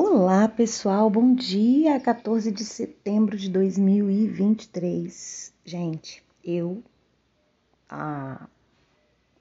Olá, 0.00 0.46
pessoal. 0.46 1.10
Bom 1.10 1.34
dia. 1.34 1.98
14 1.98 2.52
de 2.52 2.64
setembro 2.64 3.36
de 3.36 3.50
2023. 3.50 5.52
Gente, 5.64 6.22
eu 6.44 6.84
há 7.90 8.46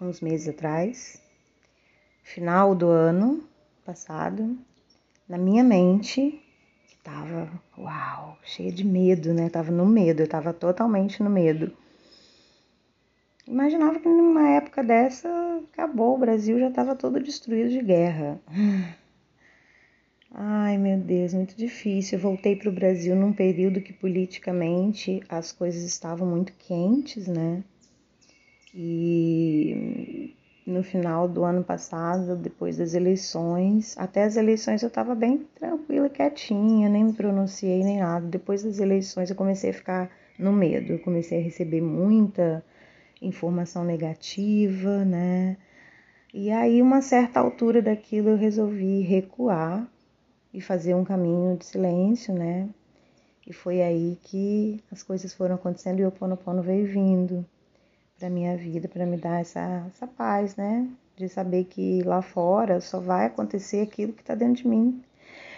uns 0.01 0.19
meses 0.19 0.47
atrás, 0.47 1.21
final 2.23 2.73
do 2.73 2.87
ano 2.87 3.47
passado, 3.85 4.57
na 5.29 5.37
minha 5.37 5.63
mente 5.63 6.41
tava, 7.03 7.47
uau, 7.77 8.39
cheia 8.41 8.71
de 8.71 8.83
medo, 8.83 9.35
né? 9.35 9.51
Tava 9.51 9.71
no 9.71 9.85
medo, 9.85 10.23
eu 10.23 10.27
tava 10.27 10.53
totalmente 10.53 11.21
no 11.21 11.29
medo. 11.29 11.71
Imaginava 13.47 13.99
que 13.99 14.09
numa 14.09 14.49
época 14.49 14.83
dessa 14.83 15.29
acabou, 15.71 16.15
o 16.15 16.19
Brasil 16.19 16.59
já 16.59 16.69
estava 16.69 16.95
todo 16.95 17.19
destruído 17.19 17.69
de 17.69 17.83
guerra. 17.83 18.41
Ai, 20.39 20.77
meu 20.77 20.99
Deus, 20.99 21.33
muito 21.33 21.57
difícil. 21.57 22.19
Eu 22.19 22.21
voltei 22.21 22.55
para 22.55 22.69
o 22.69 22.71
Brasil 22.71 23.15
num 23.15 23.33
período 23.33 23.81
que 23.81 23.91
politicamente 23.91 25.19
as 25.27 25.51
coisas 25.51 25.81
estavam 25.81 26.29
muito 26.29 26.53
quentes, 26.53 27.27
né? 27.27 27.63
E 28.71 30.35
no 30.63 30.83
final 30.83 31.27
do 31.27 31.43
ano 31.43 31.63
passado, 31.63 32.35
depois 32.35 32.77
das 32.77 32.93
eleições, 32.93 33.97
até 33.97 34.25
as 34.25 34.37
eleições 34.37 34.83
eu 34.83 34.89
estava 34.89 35.15
bem 35.15 35.39
tranquila, 35.55 36.07
quietinha, 36.07 36.87
nem 36.87 37.05
me 37.05 37.13
pronunciei 37.13 37.83
nem 37.83 37.97
nada. 37.97 38.27
Depois 38.27 38.61
das 38.61 38.77
eleições 38.77 39.31
eu 39.31 39.35
comecei 39.35 39.71
a 39.71 39.73
ficar 39.73 40.11
no 40.37 40.53
medo, 40.53 40.93
eu 40.93 40.99
comecei 40.99 41.39
a 41.39 41.43
receber 41.43 41.81
muita 41.81 42.63
informação 43.19 43.83
negativa, 43.83 45.03
né? 45.03 45.57
E 46.31 46.51
aí, 46.51 46.79
uma 46.79 47.01
certa 47.01 47.39
altura 47.39 47.81
daquilo, 47.81 48.29
eu 48.29 48.37
resolvi 48.37 49.01
recuar 49.01 49.89
e 50.57 50.61
fazer 50.61 50.95
um 50.95 51.03
caminho 51.03 51.55
de 51.55 51.65
silêncio, 51.65 52.33
né? 52.33 52.67
E 53.45 53.53
foi 53.53 53.79
aí 53.79 54.17
que 54.23 54.83
as 54.91 55.03
coisas 55.03 55.31
foram 55.31 55.53
acontecendo 55.53 55.99
e 55.99 56.05
o 56.05 56.11
Ponopono 56.11 56.63
veio 56.63 56.87
vindo 56.87 57.45
para 58.17 58.27
minha 58.27 58.57
vida, 58.57 58.87
para 58.87 59.05
me 59.05 59.17
dar 59.17 59.39
essa, 59.39 59.85
essa 59.87 60.07
paz, 60.07 60.55
né? 60.55 60.89
De 61.15 61.29
saber 61.29 61.65
que 61.65 62.01
lá 62.01 62.23
fora 62.23 62.81
só 62.81 62.99
vai 62.99 63.27
acontecer 63.27 63.81
aquilo 63.81 64.13
que 64.13 64.21
está 64.23 64.33
dentro 64.33 64.63
de 64.63 64.67
mim. 64.67 64.99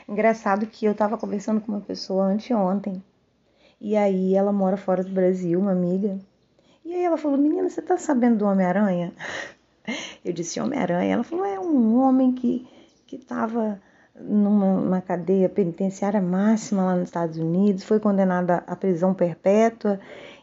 Engraçado 0.05 0.67
que 0.67 0.85
eu 0.85 0.91
estava 0.91 1.17
conversando 1.17 1.61
com 1.61 1.71
uma 1.71 1.81
pessoa 1.81 2.25
anteontem, 2.25 3.01
e 3.79 3.95
aí 3.95 4.35
ela 4.35 4.51
mora 4.51 4.75
fora 4.75 5.01
do 5.01 5.13
Brasil, 5.13 5.57
uma 5.61 5.71
amiga, 5.71 6.19
e 6.83 6.93
aí 6.93 7.03
ela 7.03 7.15
falou: 7.15 7.37
Menina, 7.37 7.69
você 7.69 7.81
tá 7.81 7.97
sabendo 7.97 8.39
do 8.39 8.45
Homem-Aranha? 8.45 9.13
Eu 10.25 10.33
disse: 10.33 10.59
Homem-Aranha? 10.59 11.13
Ela 11.13 11.23
falou: 11.23 11.45
É 11.45 11.57
um 11.57 11.95
homem 11.95 12.33
que, 12.33 12.67
que 13.07 13.17
numa 14.19 15.01
cadeia 15.01 15.47
penitenciária 15.47 16.21
máxima 16.21 16.83
lá 16.83 16.95
nos 16.95 17.09
Estados 17.09 17.37
Unidos, 17.37 17.83
foi 17.83 17.99
condenado 17.99 18.51
à 18.51 18.75
prisão 18.75 19.13
perpétua. 19.13 19.99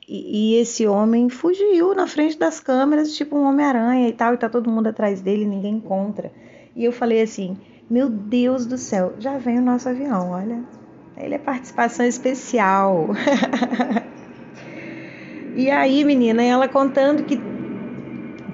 E, 0.09 0.55
e 0.55 0.61
esse 0.61 0.87
homem 0.87 1.29
fugiu 1.29 1.95
na 1.95 2.07
frente 2.07 2.39
das 2.39 2.61
câmeras, 2.61 3.15
tipo 3.15 3.37
um 3.37 3.45
Homem-Aranha 3.45 4.09
e 4.09 4.13
tal, 4.13 4.35
e 4.35 4.39
tá 4.39 4.49
todo 4.49 4.71
mundo 4.71 4.89
atrás 4.89 5.21
dele, 5.21 5.45
ninguém 5.45 5.77
encontra. 5.77 6.33
E 6.75 6.85
eu 6.85 6.93
falei 6.93 7.21
assim: 7.23 7.57
Meu 7.91 8.09
Deus 8.09 8.67
do 8.67 8.79
céu, 8.79 9.15
já 9.19 9.37
vem 9.39 9.59
o 9.59 9.63
nosso 9.63 9.89
avião, 9.89 10.31
olha. 10.31 10.63
Ele 11.17 11.35
é 11.35 11.39
participação 11.39 12.05
especial. 12.07 13.09
e 15.57 15.71
aí, 15.71 16.05
menina, 16.05 16.43
ela 16.43 16.69
contando 16.69 17.25
que 17.25 17.41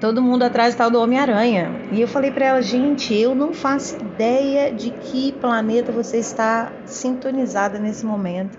todo 0.03 0.21
mundo 0.21 0.43
atrás 0.43 0.75
tal 0.75 0.91
do 0.91 1.01
Homem-Aranha. 1.01 1.71
E 1.93 2.01
eu 2.01 2.09
falei 2.09 2.33
para 2.33 2.47
ela, 2.47 2.61
gente, 2.61 3.15
eu 3.15 3.37
não 3.37 3.55
faço 3.55 3.95
ideia 3.95 4.73
de 4.73 4.91
que 4.91 5.31
planeta 5.31 5.93
você 5.93 6.17
está 6.17 6.73
sintonizada 6.85 7.79
nesse 7.79 8.05
momento. 8.05 8.59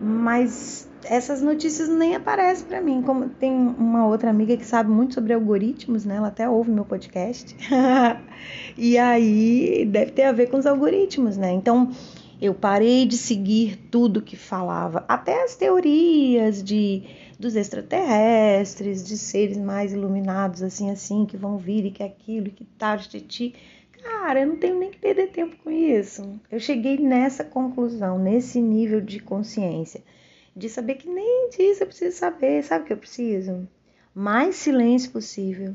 Mas 0.00 0.88
essas 1.04 1.42
notícias 1.42 1.88
nem 1.88 2.14
aparecem 2.14 2.64
para 2.64 2.80
mim. 2.80 3.02
Como 3.02 3.28
tem 3.28 3.52
uma 3.52 4.06
outra 4.06 4.30
amiga 4.30 4.56
que 4.56 4.64
sabe 4.64 4.88
muito 4.88 5.14
sobre 5.14 5.32
algoritmos, 5.32 6.04
né? 6.04 6.14
Ela 6.14 6.28
até 6.28 6.48
ouve 6.48 6.70
meu 6.70 6.84
podcast. 6.84 7.56
e 8.78 8.96
aí 8.96 9.84
deve 9.90 10.12
ter 10.12 10.22
a 10.22 10.32
ver 10.32 10.48
com 10.48 10.58
os 10.58 10.66
algoritmos, 10.66 11.36
né? 11.36 11.50
Então, 11.50 11.90
eu 12.40 12.54
parei 12.54 13.04
de 13.04 13.16
seguir 13.16 13.76
tudo 13.90 14.22
que 14.22 14.36
falava, 14.36 15.04
até 15.08 15.42
as 15.42 15.56
teorias 15.56 16.62
de 16.62 17.02
dos 17.42 17.56
extraterrestres, 17.56 19.04
de 19.04 19.18
seres 19.18 19.58
mais 19.58 19.92
iluminados, 19.92 20.62
assim, 20.62 20.90
assim, 20.90 21.26
que 21.26 21.36
vão 21.36 21.58
vir 21.58 21.84
e 21.84 21.90
que 21.90 22.02
aquilo, 22.02 22.46
e 22.46 22.52
que 22.52 22.64
tal, 22.78 22.96
ti. 22.98 23.54
Cara, 24.00 24.40
eu 24.40 24.46
não 24.46 24.56
tenho 24.56 24.78
nem 24.78 24.92
que 24.92 24.98
perder 24.98 25.32
tempo 25.32 25.56
com 25.56 25.70
isso. 25.70 26.40
Eu 26.50 26.60
cheguei 26.60 26.98
nessa 26.98 27.42
conclusão, 27.42 28.16
nesse 28.16 28.60
nível 28.62 29.00
de 29.00 29.18
consciência, 29.18 30.02
de 30.54 30.68
saber 30.68 30.94
que 30.94 31.08
nem 31.08 31.50
disso 31.50 31.82
eu 31.82 31.86
preciso 31.88 32.16
saber. 32.16 32.62
Sabe 32.62 32.84
o 32.84 32.86
que 32.86 32.92
eu 32.92 32.96
preciso? 32.96 33.68
Mais 34.14 34.54
silêncio 34.54 35.10
possível. 35.10 35.74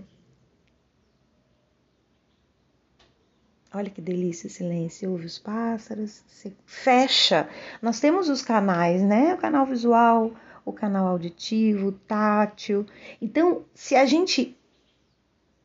Olha 3.74 3.90
que 3.90 4.00
delícia 4.00 4.48
o 4.48 4.50
silêncio. 4.50 5.12
Ouve 5.12 5.26
os 5.26 5.38
pássaros, 5.38 6.24
você 6.28 6.54
fecha. 6.66 7.50
Nós 7.82 8.00
temos 8.00 8.30
os 8.30 8.42
canais, 8.42 9.02
né? 9.02 9.34
O 9.34 9.38
canal 9.38 9.66
visual, 9.66 10.32
o 10.68 10.74
canal 10.74 11.08
auditivo, 11.08 11.94
tátil. 11.94 12.86
Então, 13.22 13.64
se 13.74 13.96
a 13.96 14.06
gente 14.06 14.54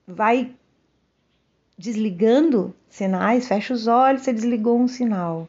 vai 0.07 0.55
desligando 1.77 2.73
sinais, 2.89 3.49
fecha 3.49 3.75
os 3.75 3.89
olhos, 3.89 4.23
você 4.23 4.33
desligou 4.33 4.79
um 4.79 4.87
sinal. 4.87 5.49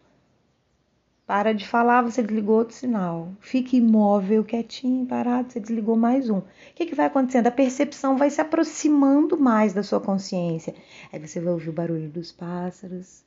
Para 1.27 1.53
de 1.53 1.67
falar, 1.67 2.01
você 2.01 2.23
desligou 2.23 2.57
outro 2.57 2.75
sinal. 2.75 3.31
Fique 3.39 3.77
imóvel, 3.77 4.43
quietinho, 4.43 5.05
parado, 5.05 5.51
você 5.51 5.59
desligou 5.59 5.95
mais 5.95 6.31
um. 6.31 6.39
O 6.39 6.45
que, 6.73 6.87
que 6.87 6.95
vai 6.95 7.05
acontecendo? 7.05 7.45
A 7.45 7.51
percepção 7.51 8.17
vai 8.17 8.31
se 8.31 8.41
aproximando 8.41 9.37
mais 9.37 9.71
da 9.71 9.83
sua 9.83 10.01
consciência. 10.01 10.73
Aí 11.11 11.19
você 11.19 11.39
vai 11.39 11.53
ouvir 11.53 11.69
o 11.69 11.73
barulho 11.73 12.09
dos 12.09 12.31
pássaros. 12.31 13.23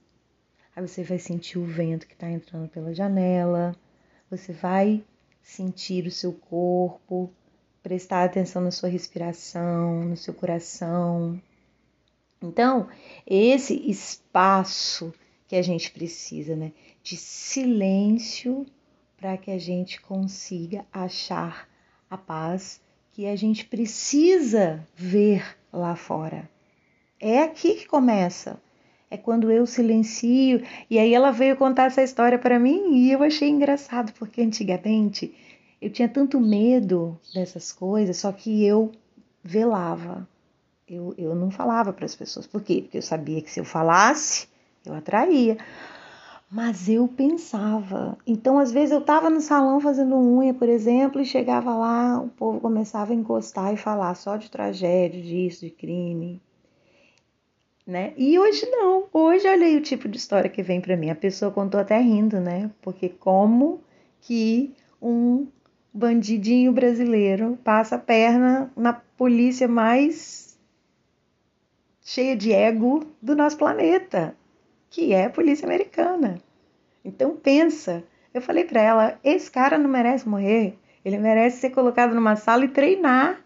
Aí 0.75 0.87
você 0.87 1.05
vai 1.05 1.21
sentir 1.21 1.59
o 1.59 1.65
vento 1.65 2.07
que 2.07 2.15
está 2.15 2.29
entrando 2.29 2.69
pela 2.69 2.93
janela. 2.93 3.77
Você 4.29 4.53
vai 4.53 5.05
sentir 5.47 6.07
o 6.07 6.11
seu 6.11 6.33
corpo, 6.33 7.33
prestar 7.81 8.25
atenção 8.25 8.61
na 8.61 8.73
sua 8.73 8.89
respiração, 8.89 10.05
no 10.05 10.17
seu 10.17 10.35
coração. 10.35 11.41
Então, 12.43 12.89
esse 13.25 13.75
espaço 13.89 15.15
que 15.47 15.55
a 15.55 15.63
gente 15.63 15.93
precisa, 15.93 16.57
né, 16.57 16.73
de 17.01 17.17
silêncio 17.17 18.67
para 19.17 19.37
que 19.37 19.53
a 19.53 19.59
gente 19.59 20.01
consiga 20.01 20.85
achar 20.93 21.69
a 22.11 22.19
paz 22.19 22.81
que 23.13 23.25
a 23.27 23.37
gente 23.37 23.65
precisa 23.65 24.87
ver 24.97 25.57
lá 25.73 25.95
fora. 25.95 26.51
É 27.21 27.39
aqui 27.39 27.77
que 27.77 27.87
começa. 27.87 28.61
É 29.17 29.19
quando 29.19 29.51
eu 29.51 29.67
silencio. 29.67 30.63
E 30.91 30.99
aí 30.99 31.15
ela 31.15 31.31
veio 31.31 31.57
contar 31.57 31.85
essa 31.85 32.03
história 32.03 32.39
para 32.39 32.59
mim 32.59 32.99
e 32.99 33.11
eu 33.11 33.23
achei 33.23 33.49
engraçado, 33.49 34.13
porque 34.19 34.43
antigamente 34.43 35.35
eu 35.81 35.91
tinha 35.91 36.09
tanto 36.09 36.39
medo 36.39 37.19
dessas 37.35 37.73
coisas, 37.73 38.19
só 38.19 38.31
que 38.31 38.63
eu 38.63 38.93
velava. 39.43 40.29
Eu, 40.87 41.15
eu 41.17 41.35
não 41.35 41.51
falava 41.51 41.95
para 41.95 42.05
as 42.05 42.15
pessoas. 42.15 42.47
Por 42.47 42.61
quê? 42.63 42.83
Porque 42.83 42.99
eu 42.99 43.03
sabia 43.03 43.41
que 43.41 43.51
se 43.51 43.59
eu 43.59 43.65
falasse, 43.65 44.49
eu 44.85 44.95
atraía. 44.95 45.57
Mas 46.51 46.87
eu 46.89 47.09
pensava. 47.09 48.19
Então, 48.27 48.59
às 48.59 48.71
vezes, 48.71 48.93
eu 48.93 49.01
estava 49.01 49.31
no 49.31 49.41
salão 49.41 49.81
fazendo 49.81 50.15
unha, 50.15 50.53
por 50.53 50.69
exemplo, 50.69 51.21
e 51.21 51.25
chegava 51.25 51.75
lá, 51.75 52.21
o 52.21 52.29
povo 52.29 52.61
começava 52.61 53.13
a 53.13 53.17
encostar 53.17 53.73
e 53.73 53.77
falar 53.79 54.15
só 54.15 54.37
de 54.37 54.51
tragédia, 54.51 55.23
disso, 55.23 55.63
de 55.63 55.71
crime 55.71 56.41
né? 57.87 58.13
E 58.17 58.39
hoje 58.39 58.67
não. 58.67 59.07
Hoje 59.13 59.47
olha 59.47 59.67
aí 59.67 59.77
o 59.77 59.83
tipo 59.83 60.09
de 60.09 60.19
história 60.19 60.51
que 60.51 60.63
vem 60.63 60.81
para 60.81 60.97
mim. 60.97 61.11
A 61.11 61.15
pessoa 61.15 61.53
contou 61.53 61.81
até 61.81 61.99
rindo, 61.99 62.41
né? 62.41 62.71
Porque 62.83 63.09
como 63.09 63.81
que 64.21 64.75
um 65.01 65.47
bandidinho 65.95 66.73
brasileiro 66.73 67.59
passa 67.63 67.97
a 67.97 67.99
perna 67.99 68.71
na 68.77 68.93
polícia 68.93 69.69
mais 69.69 70.59
cheia 72.03 72.37
de 72.37 72.53
ego 72.53 73.05
do 73.21 73.35
nosso 73.35 73.57
planeta, 73.57 74.37
que 74.91 75.13
é 75.13 75.25
a 75.25 75.31
polícia 75.31 75.67
americana. 75.67 76.39
Então 77.05 77.37
pensa, 77.37 78.05
eu 78.35 78.43
falei 78.43 78.65
para 78.65 78.81
ela, 78.81 79.21
esse 79.25 79.51
cara 79.51 79.79
não 79.79 79.89
merece 79.89 80.29
morrer, 80.29 80.79
ele 81.05 81.19
merece 81.19 81.59
ser 81.59 81.71
colocado 81.71 82.15
numa 82.15 82.37
sala 82.37 82.65
e 82.65 82.69
treinar 82.69 83.41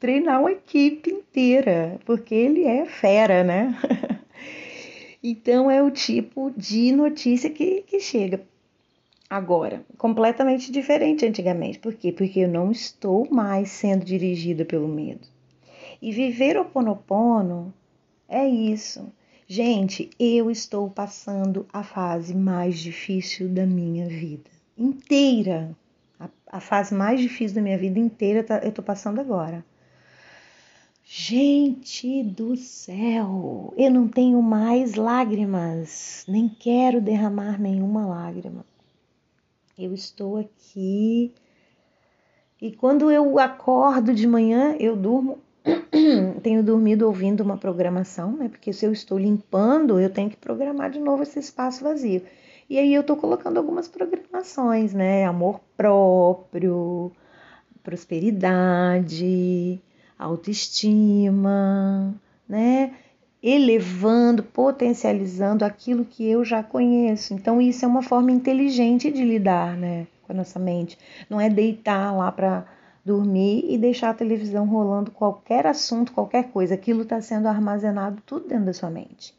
treinar 0.00 0.40
uma 0.40 0.50
equipe 0.50 1.10
inteira, 1.10 2.00
porque 2.06 2.34
ele 2.34 2.64
é 2.64 2.86
fera, 2.86 3.44
né? 3.44 3.78
então 5.22 5.70
é 5.70 5.82
o 5.82 5.90
tipo 5.90 6.50
de 6.56 6.90
notícia 6.90 7.50
que, 7.50 7.82
que 7.82 8.00
chega. 8.00 8.42
Agora, 9.28 9.84
completamente 9.98 10.72
diferente 10.72 11.24
antigamente. 11.26 11.78
Por 11.78 11.94
quê? 11.94 12.10
Porque 12.10 12.40
eu 12.40 12.48
não 12.48 12.72
estou 12.72 13.28
mais 13.30 13.70
sendo 13.70 14.04
dirigida 14.04 14.64
pelo 14.64 14.88
medo. 14.88 15.28
E 16.02 16.10
viver 16.10 16.56
o 16.56 16.64
Ponopono 16.64 17.72
é 18.26 18.48
isso. 18.48 19.12
Gente, 19.46 20.08
eu 20.18 20.50
estou 20.50 20.88
passando 20.88 21.66
a 21.72 21.82
fase 21.82 22.34
mais 22.34 22.78
difícil 22.78 23.48
da 23.48 23.66
minha 23.66 24.08
vida 24.08 24.50
inteira. 24.78 25.76
A, 26.18 26.28
a 26.46 26.60
fase 26.60 26.94
mais 26.94 27.20
difícil 27.20 27.56
da 27.56 27.62
minha 27.62 27.76
vida 27.76 27.98
inteira 27.98 28.42
tá, 28.42 28.58
eu 28.58 28.72
tô 28.72 28.82
passando 28.82 29.20
agora. 29.20 29.64
Gente 31.12 32.22
do 32.22 32.56
céu, 32.56 33.74
eu 33.76 33.90
não 33.90 34.06
tenho 34.06 34.40
mais 34.40 34.94
lágrimas, 34.94 36.24
nem 36.28 36.48
quero 36.48 37.00
derramar 37.00 37.60
nenhuma 37.60 38.06
lágrima. 38.06 38.64
Eu 39.76 39.92
estou 39.92 40.36
aqui 40.36 41.34
e 42.62 42.70
quando 42.70 43.10
eu 43.10 43.40
acordo 43.40 44.14
de 44.14 44.24
manhã, 44.24 44.76
eu 44.78 44.94
durmo, 44.94 45.40
tenho 46.44 46.62
dormido 46.62 47.08
ouvindo 47.08 47.40
uma 47.40 47.56
programação, 47.56 48.36
né? 48.36 48.48
Porque 48.48 48.72
se 48.72 48.86
eu 48.86 48.92
estou 48.92 49.18
limpando, 49.18 49.98
eu 49.98 50.10
tenho 50.10 50.30
que 50.30 50.36
programar 50.36 50.92
de 50.92 51.00
novo 51.00 51.24
esse 51.24 51.40
espaço 51.40 51.82
vazio. 51.82 52.22
E 52.68 52.78
aí 52.78 52.94
eu 52.94 53.02
tô 53.02 53.16
colocando 53.16 53.58
algumas 53.58 53.88
programações, 53.88 54.94
né? 54.94 55.24
Amor 55.24 55.60
próprio, 55.76 57.10
prosperidade, 57.82 59.82
autoestima, 60.20 62.14
né? 62.48 62.92
Elevando, 63.42 64.42
potencializando 64.42 65.64
aquilo 65.64 66.04
que 66.04 66.28
eu 66.28 66.44
já 66.44 66.62
conheço. 66.62 67.32
Então, 67.32 67.60
isso 67.60 67.84
é 67.84 67.88
uma 67.88 68.02
forma 68.02 68.30
inteligente 68.30 69.10
de 69.10 69.24
lidar, 69.24 69.76
né? 69.76 70.06
Com 70.24 70.32
a 70.32 70.36
nossa 70.36 70.58
mente. 70.58 70.98
Não 71.28 71.40
é 71.40 71.48
deitar 71.48 72.14
lá 72.14 72.30
para 72.30 72.66
dormir 73.04 73.64
e 73.66 73.78
deixar 73.78 74.10
a 74.10 74.14
televisão 74.14 74.66
rolando 74.66 75.10
qualquer 75.10 75.66
assunto, 75.66 76.12
qualquer 76.12 76.50
coisa. 76.50 76.74
Aquilo 76.74 77.02
está 77.02 77.20
sendo 77.20 77.48
armazenado 77.48 78.22
tudo 78.26 78.46
dentro 78.46 78.66
da 78.66 78.72
sua 78.74 78.90
mente. 78.90 79.34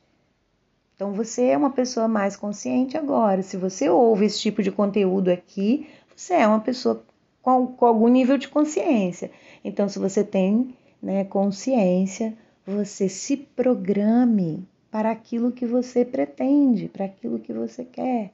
Então 0.95 1.13
você 1.13 1.48
é 1.48 1.57
uma 1.57 1.72
pessoa 1.72 2.07
mais 2.07 2.36
consciente 2.36 2.98
agora. 2.98 3.42
Se 3.42 3.57
você 3.57 3.89
ouve 3.89 4.25
esse 4.25 4.39
tipo 4.39 4.62
de 4.62 4.72
conteúdo 4.72 5.30
aqui, 5.30 5.88
você 6.16 6.36
é 6.36 6.48
uma 6.48 6.60
pessoa 6.60 7.04
com, 7.42 7.68
com 7.68 7.86
algum 7.86 8.07
nível 8.07 8.38
de 8.38 8.48
consciência. 8.48 9.31
Então, 9.63 9.88
se 9.88 10.00
você 10.00 10.24
tem 10.24 10.75
né, 11.02 11.24
consciência, 11.24 12.38
você 12.66 13.10
se 13.10 13.38
programe 13.38 14.68
para 14.90 15.12
aquilo 15.12 15.52
que 15.52 15.66
você 15.66 16.04
pretende, 16.04 16.88
para 16.88 17.06
aquilo 17.06 17.40
que 17.40 17.54
você 17.54 17.86
quer. 17.86 18.31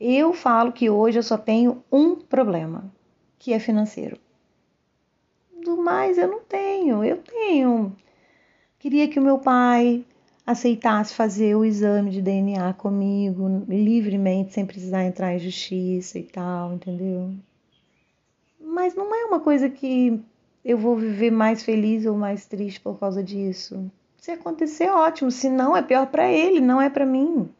Eu 0.00 0.32
falo 0.32 0.72
que 0.72 0.90
hoje 0.90 1.18
eu 1.18 1.22
só 1.22 1.36
tenho 1.36 1.84
um 1.92 2.16
problema, 2.16 2.92
que 3.38 3.52
é 3.52 3.58
financeiro. 3.60 4.18
Do 5.64 5.76
mais 5.76 6.18
eu 6.18 6.26
não 6.26 6.40
tenho. 6.40 7.04
Eu 7.04 7.18
tenho. 7.18 7.94
Queria 8.78 9.06
que 9.06 9.20
o 9.20 9.22
meu 9.22 9.38
pai 9.38 10.04
aceitasse 10.44 11.14
fazer 11.14 11.54
o 11.54 11.64
exame 11.64 12.10
de 12.10 12.20
DNA 12.20 12.72
comigo 12.74 13.64
livremente, 13.68 14.52
sem 14.52 14.66
precisar 14.66 15.04
entrar 15.04 15.34
em 15.34 15.38
justiça 15.38 16.18
e 16.18 16.24
tal, 16.24 16.74
entendeu? 16.74 17.32
Mas 18.72 18.94
não 18.94 19.14
é 19.14 19.26
uma 19.26 19.38
coisa 19.38 19.68
que 19.68 20.18
eu 20.64 20.78
vou 20.78 20.96
viver 20.96 21.30
mais 21.30 21.62
feliz 21.62 22.06
ou 22.06 22.16
mais 22.16 22.46
triste 22.46 22.80
por 22.80 22.98
causa 22.98 23.22
disso. 23.22 23.90
Se 24.16 24.30
acontecer, 24.30 24.88
ótimo. 24.88 25.30
Se 25.30 25.50
não, 25.50 25.76
é 25.76 25.82
pior 25.82 26.06
para 26.06 26.32
ele, 26.32 26.60
não 26.60 26.80
é 26.80 26.88
para 26.88 27.04
mim. 27.04 27.50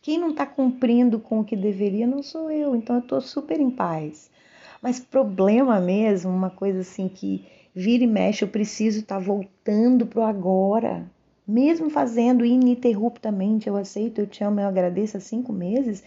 Quem 0.00 0.18
não 0.18 0.30
está 0.30 0.46
cumprindo 0.46 1.18
com 1.18 1.40
o 1.40 1.44
que 1.44 1.56
deveria 1.56 2.06
não 2.06 2.22
sou 2.22 2.50
eu. 2.50 2.76
Então 2.76 2.96
eu 2.96 3.02
estou 3.02 3.20
super 3.20 3.58
em 3.58 3.70
paz. 3.70 4.30
Mas 4.80 5.00
problema 5.00 5.80
mesmo, 5.80 6.30
uma 6.30 6.50
coisa 6.50 6.80
assim 6.80 7.08
que 7.08 7.44
vira 7.74 8.04
e 8.04 8.06
mexe, 8.06 8.44
eu 8.44 8.48
preciso 8.48 9.00
estar 9.00 9.16
tá 9.16 9.20
voltando 9.20 10.06
pro 10.06 10.22
agora 10.22 11.04
mesmo 11.46 11.90
fazendo 11.90 12.44
ininterruptamente, 12.44 13.68
eu 13.68 13.76
aceito, 13.76 14.20
eu 14.20 14.26
te 14.26 14.44
amo, 14.44 14.60
eu 14.60 14.68
agradeço 14.68 15.16
há 15.16 15.20
cinco 15.20 15.52
meses. 15.52 16.02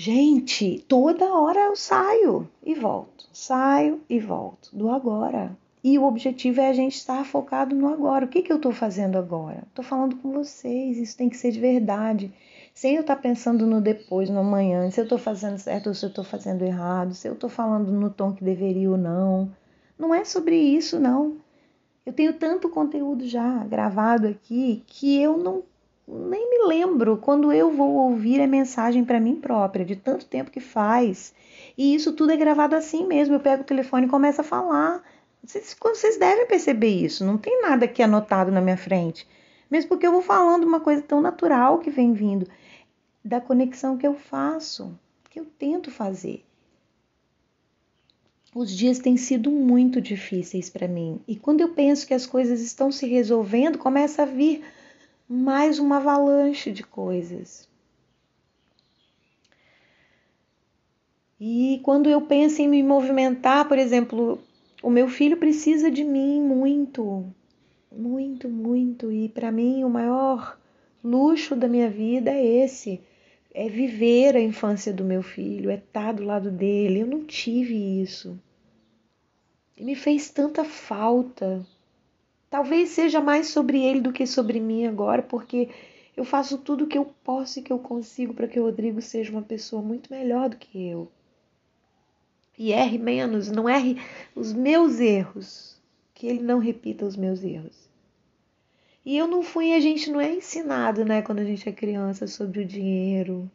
Gente, 0.00 0.84
toda 0.86 1.34
hora 1.34 1.58
eu 1.58 1.74
saio 1.74 2.48
e 2.64 2.72
volto, 2.72 3.28
saio 3.32 4.00
e 4.08 4.20
volto 4.20 4.70
do 4.72 4.88
agora. 4.88 5.58
E 5.82 5.98
o 5.98 6.04
objetivo 6.04 6.60
é 6.60 6.68
a 6.68 6.72
gente 6.72 6.94
estar 6.94 7.24
focado 7.24 7.74
no 7.74 7.88
agora. 7.88 8.24
O 8.24 8.28
que, 8.28 8.42
que 8.42 8.52
eu 8.52 8.58
estou 8.58 8.70
fazendo 8.70 9.18
agora? 9.18 9.64
Estou 9.66 9.84
falando 9.84 10.14
com 10.18 10.30
vocês, 10.30 10.98
isso 10.98 11.16
tem 11.16 11.28
que 11.28 11.36
ser 11.36 11.50
de 11.50 11.58
verdade. 11.58 12.32
Sem 12.72 12.94
eu 12.94 13.00
estar 13.00 13.16
pensando 13.16 13.66
no 13.66 13.80
depois, 13.80 14.30
no 14.30 14.38
amanhã, 14.38 14.88
se 14.88 15.00
eu 15.00 15.02
estou 15.02 15.18
fazendo 15.18 15.58
certo 15.58 15.88
ou 15.88 15.94
se 15.94 16.06
eu 16.06 16.10
estou 16.10 16.22
fazendo 16.22 16.62
errado, 16.62 17.12
se 17.12 17.26
eu 17.26 17.32
estou 17.32 17.50
falando 17.50 17.90
no 17.90 18.08
tom 18.08 18.32
que 18.32 18.44
deveria 18.44 18.92
ou 18.92 18.96
não. 18.96 19.50
Não 19.98 20.14
é 20.14 20.24
sobre 20.24 20.54
isso, 20.54 21.00
não. 21.00 21.38
Eu 22.06 22.12
tenho 22.12 22.34
tanto 22.34 22.68
conteúdo 22.68 23.26
já 23.26 23.64
gravado 23.64 24.28
aqui 24.28 24.84
que 24.86 25.20
eu 25.20 25.36
não 25.36 25.64
nem 26.08 26.48
me 26.48 26.66
lembro 26.66 27.18
quando 27.18 27.52
eu 27.52 27.70
vou 27.70 27.94
ouvir 27.96 28.40
a 28.40 28.46
mensagem 28.46 29.04
para 29.04 29.20
mim 29.20 29.36
própria, 29.36 29.84
de 29.84 29.94
tanto 29.94 30.24
tempo 30.24 30.50
que 30.50 30.60
faz. 30.60 31.34
E 31.76 31.94
isso 31.94 32.12
tudo 32.12 32.32
é 32.32 32.36
gravado 32.36 32.74
assim 32.74 33.06
mesmo. 33.06 33.34
Eu 33.34 33.40
pego 33.40 33.62
o 33.62 33.66
telefone 33.66 34.06
e 34.06 34.10
começo 34.10 34.40
a 34.40 34.44
falar. 34.44 35.02
Vocês, 35.44 35.76
vocês 35.78 36.16
devem 36.16 36.46
perceber 36.46 36.88
isso. 36.88 37.24
Não 37.24 37.36
tem 37.36 37.60
nada 37.60 37.84
aqui 37.84 38.02
anotado 38.02 38.50
na 38.50 38.60
minha 38.60 38.76
frente. 38.76 39.28
Mesmo 39.70 39.90
porque 39.90 40.06
eu 40.06 40.12
vou 40.12 40.22
falando 40.22 40.64
uma 40.64 40.80
coisa 40.80 41.02
tão 41.02 41.20
natural 41.20 41.78
que 41.78 41.90
vem 41.90 42.14
vindo 42.14 42.48
da 43.22 43.40
conexão 43.40 43.98
que 43.98 44.06
eu 44.06 44.14
faço, 44.14 44.98
que 45.28 45.38
eu 45.38 45.44
tento 45.44 45.90
fazer. 45.90 46.42
Os 48.54 48.74
dias 48.74 48.98
têm 48.98 49.18
sido 49.18 49.50
muito 49.50 50.00
difíceis 50.00 50.70
para 50.70 50.88
mim 50.88 51.20
e 51.28 51.36
quando 51.36 51.60
eu 51.60 51.68
penso 51.68 52.06
que 52.06 52.14
as 52.14 52.24
coisas 52.24 52.62
estão 52.62 52.90
se 52.90 53.06
resolvendo, 53.06 53.76
começa 53.76 54.22
a 54.22 54.26
vir 54.26 54.64
mais 55.28 55.78
uma 55.78 55.98
avalanche 55.98 56.72
de 56.72 56.82
coisas. 56.82 57.68
E 61.38 61.80
quando 61.84 62.08
eu 62.08 62.22
penso 62.22 62.62
em 62.62 62.68
me 62.68 62.82
movimentar, 62.82 63.68
por 63.68 63.78
exemplo, 63.78 64.42
o 64.82 64.90
meu 64.90 65.08
filho 65.08 65.36
precisa 65.36 65.90
de 65.90 66.02
mim 66.02 66.40
muito, 66.40 67.24
muito, 67.92 68.48
muito. 68.48 69.12
E 69.12 69.28
para 69.28 69.52
mim 69.52 69.84
o 69.84 69.90
maior 69.90 70.58
luxo 71.04 71.54
da 71.54 71.68
minha 71.68 71.90
vida 71.90 72.30
é 72.30 72.64
esse: 72.64 73.00
é 73.54 73.68
viver 73.68 74.34
a 74.34 74.40
infância 74.40 74.92
do 74.92 75.04
meu 75.04 75.22
filho, 75.22 75.70
é 75.70 75.74
estar 75.74 76.12
do 76.12 76.24
lado 76.24 76.50
dele. 76.50 77.00
Eu 77.00 77.06
não 77.06 77.24
tive 77.24 78.02
isso. 78.02 78.40
E 79.76 79.84
me 79.84 79.94
fez 79.94 80.30
tanta 80.30 80.64
falta. 80.64 81.64
Talvez 82.50 82.90
seja 82.90 83.20
mais 83.20 83.48
sobre 83.48 83.82
ele 83.82 84.00
do 84.00 84.12
que 84.12 84.26
sobre 84.26 84.58
mim 84.58 84.86
agora, 84.86 85.22
porque 85.22 85.68
eu 86.16 86.24
faço 86.24 86.58
tudo 86.58 86.84
o 86.84 86.86
que 86.86 86.96
eu 86.96 87.04
posso 87.22 87.58
e 87.58 87.62
que 87.62 87.72
eu 87.72 87.78
consigo 87.78 88.32
para 88.32 88.48
que 88.48 88.58
o 88.58 88.64
Rodrigo 88.64 89.00
seja 89.00 89.30
uma 89.30 89.42
pessoa 89.42 89.82
muito 89.82 90.12
melhor 90.12 90.48
do 90.48 90.56
que 90.56 90.88
eu. 90.88 91.10
E 92.58 92.72
erre 92.72 92.98
menos, 92.98 93.50
não 93.50 93.68
erre 93.68 93.96
os 94.34 94.52
meus 94.52 94.98
erros, 94.98 95.80
que 96.14 96.26
ele 96.26 96.42
não 96.42 96.58
repita 96.58 97.04
os 97.04 97.16
meus 97.16 97.44
erros. 97.44 97.88
E 99.04 99.16
eu 99.16 99.28
não 99.28 99.42
fui, 99.42 99.72
a 99.72 99.80
gente 99.80 100.10
não 100.10 100.20
é 100.20 100.34
ensinado, 100.34 101.04
né, 101.04 101.22
quando 101.22 101.38
a 101.38 101.44
gente 101.44 101.68
é 101.68 101.72
criança, 101.72 102.26
sobre 102.26 102.60
o 102.60 102.66
dinheiro. 102.66 103.50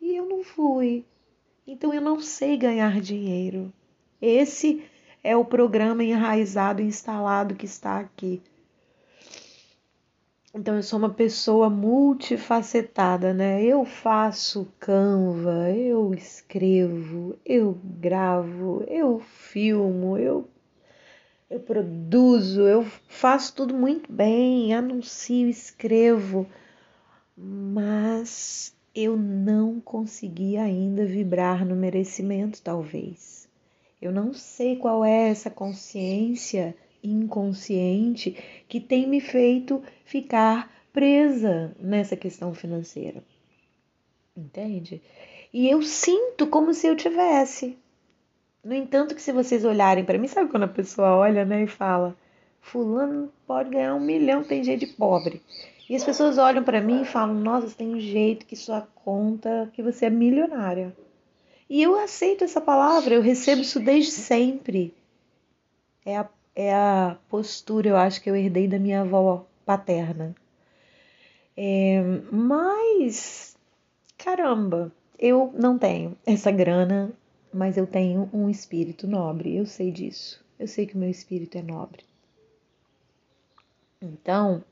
E 0.00 0.14
eu 0.14 0.26
não 0.26 0.44
fui. 0.44 1.04
Então 1.66 1.92
eu 1.92 2.00
não 2.00 2.20
sei 2.20 2.56
ganhar 2.56 3.00
dinheiro. 3.00 3.72
Esse 4.22 4.82
é 5.28 5.36
o 5.36 5.44
programa 5.44 6.02
enraizado, 6.02 6.80
instalado 6.80 7.54
que 7.54 7.66
está 7.66 8.00
aqui. 8.00 8.40
Então 10.54 10.74
eu 10.74 10.82
sou 10.82 10.98
uma 10.98 11.10
pessoa 11.10 11.68
multifacetada, 11.68 13.34
né? 13.34 13.62
Eu 13.62 13.84
faço 13.84 14.66
Canva, 14.80 15.70
eu 15.70 16.14
escrevo, 16.14 17.38
eu 17.44 17.78
gravo, 17.84 18.82
eu 18.88 19.20
filmo, 19.20 20.16
eu 20.16 20.48
eu 21.50 21.60
produzo, 21.60 22.62
eu 22.62 22.86
faço 23.06 23.54
tudo 23.54 23.74
muito 23.74 24.10
bem, 24.10 24.72
anuncio, 24.72 25.48
escrevo, 25.48 26.46
mas 27.36 28.74
eu 28.94 29.14
não 29.16 29.78
consegui 29.78 30.56
ainda 30.56 31.04
vibrar 31.04 31.66
no 31.66 31.76
merecimento, 31.76 32.62
talvez. 32.62 33.47
Eu 34.00 34.12
não 34.12 34.32
sei 34.32 34.76
qual 34.76 35.04
é 35.04 35.28
essa 35.28 35.50
consciência 35.50 36.76
inconsciente 37.02 38.36
que 38.68 38.80
tem 38.80 39.06
me 39.06 39.20
feito 39.20 39.82
ficar 40.04 40.70
presa 40.92 41.74
nessa 41.80 42.16
questão 42.16 42.54
financeira. 42.54 43.22
Entende? 44.36 45.02
E 45.52 45.68
eu 45.68 45.82
sinto 45.82 46.46
como 46.46 46.72
se 46.74 46.86
eu 46.86 46.96
tivesse. 46.96 47.76
No 48.62 48.74
entanto, 48.74 49.14
que 49.14 49.22
se 49.22 49.32
vocês 49.32 49.64
olharem 49.64 50.04
para 50.04 50.18
mim, 50.18 50.28
sabe 50.28 50.50
quando 50.50 50.64
a 50.64 50.68
pessoa 50.68 51.16
olha 51.16 51.44
né, 51.44 51.64
e 51.64 51.66
fala: 51.66 52.16
Fulano 52.60 53.32
pode 53.46 53.70
ganhar 53.70 53.94
um 53.94 54.00
milhão, 54.00 54.44
tem 54.44 54.62
jeito 54.62 54.86
de 54.86 54.92
pobre. 54.92 55.42
E 55.88 55.96
as 55.96 56.04
pessoas 56.04 56.36
olham 56.36 56.62
para 56.62 56.80
mim 56.80 57.02
e 57.02 57.06
falam: 57.06 57.34
Nossa, 57.34 57.74
tem 57.74 57.88
um 57.88 58.00
jeito 58.00 58.46
que 58.46 58.54
sua 58.54 58.86
conta, 59.04 59.70
que 59.72 59.82
você 59.82 60.06
é 60.06 60.10
milionária. 60.10 60.94
E 61.68 61.82
eu 61.82 61.98
aceito 61.98 62.44
essa 62.44 62.60
palavra, 62.60 63.14
eu 63.14 63.22
recebo 63.22 63.60
isso 63.62 63.78
desde 63.78 64.12
sempre. 64.12 64.94
É 66.04 66.16
a, 66.16 66.28
é 66.54 66.74
a 66.74 67.18
postura, 67.28 67.88
eu 67.88 67.96
acho, 67.96 68.22
que 68.22 68.30
eu 68.30 68.36
herdei 68.36 68.66
da 68.66 68.78
minha 68.78 69.02
avó 69.02 69.46
paterna. 69.66 70.34
É, 71.56 72.00
mas, 72.32 73.56
caramba, 74.16 74.92
eu 75.18 75.52
não 75.54 75.76
tenho 75.78 76.16
essa 76.24 76.50
grana, 76.50 77.12
mas 77.52 77.76
eu 77.76 77.86
tenho 77.86 78.30
um 78.32 78.48
espírito 78.48 79.06
nobre, 79.06 79.56
eu 79.56 79.66
sei 79.66 79.90
disso. 79.90 80.42
Eu 80.58 80.66
sei 80.66 80.86
que 80.86 80.94
o 80.94 80.98
meu 80.98 81.10
espírito 81.10 81.58
é 81.58 81.62
nobre. 81.62 82.04
Então, 84.00 84.64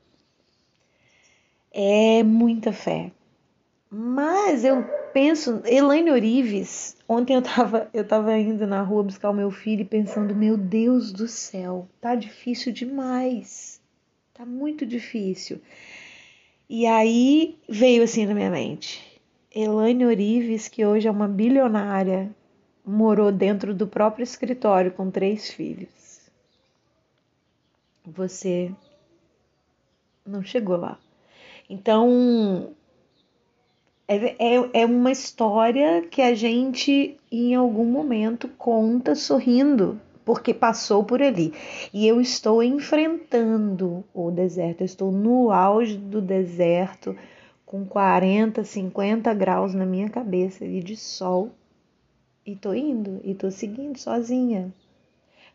é 1.71 2.23
muita 2.23 2.71
fé. 2.73 3.11
Mas 3.89 4.65
eu 4.65 4.83
penso, 5.13 5.61
Elaine 5.65 6.11
Orives, 6.11 6.97
ontem 7.07 7.35
eu 7.35 7.41
tava, 7.41 7.89
eu 7.93 8.05
tava 8.05 8.37
indo 8.37 8.67
na 8.67 8.81
rua 8.81 9.03
buscar 9.03 9.29
o 9.29 9.33
meu 9.33 9.49
filho 9.49 9.81
e 9.81 9.85
pensando, 9.85 10.35
meu 10.35 10.57
Deus 10.57 11.13
do 11.13 11.27
céu, 11.27 11.87
tá 12.01 12.13
difícil 12.13 12.73
demais. 12.73 13.81
Tá 14.33 14.45
muito 14.45 14.85
difícil. 14.85 15.61
E 16.69 16.85
aí 16.85 17.57
veio 17.67 18.03
assim 18.03 18.25
na 18.25 18.35
minha 18.35 18.51
mente. 18.51 19.19
Elaine 19.55 20.05
Orives, 20.05 20.67
que 20.67 20.85
hoje 20.85 21.07
é 21.07 21.11
uma 21.11 21.27
bilionária, 21.27 22.29
morou 22.85 23.31
dentro 23.31 23.73
do 23.73 23.87
próprio 23.87 24.23
escritório 24.23 24.91
com 24.91 25.09
três 25.09 25.49
filhos. 25.49 26.29
Você 28.05 28.71
não 30.25 30.43
chegou 30.43 30.77
lá. 30.77 30.99
Então, 31.69 32.75
é, 34.07 34.35
é, 34.39 34.81
é 34.81 34.85
uma 34.85 35.11
história 35.11 36.01
que 36.03 36.21
a 36.21 36.33
gente, 36.33 37.17
em 37.31 37.55
algum 37.55 37.85
momento, 37.85 38.47
conta 38.57 39.15
sorrindo, 39.15 39.99
porque 40.23 40.53
passou 40.53 41.03
por 41.03 41.21
ali. 41.21 41.53
E 41.93 42.07
eu 42.07 42.21
estou 42.21 42.63
enfrentando 42.63 44.05
o 44.13 44.31
deserto, 44.31 44.81
eu 44.81 44.85
estou 44.85 45.11
no 45.11 45.51
auge 45.51 45.97
do 45.97 46.21
deserto, 46.21 47.15
com 47.65 47.85
40, 47.85 48.63
50 48.63 49.33
graus 49.33 49.73
na 49.73 49.85
minha 49.85 50.09
cabeça 50.09 50.63
e 50.63 50.81
de 50.81 50.95
sol 50.95 51.51
e 52.45 52.55
tô 52.55 52.73
indo 52.73 53.19
e 53.25 53.35
tô 53.35 53.51
seguindo 53.51 53.97
sozinha. 53.99 54.73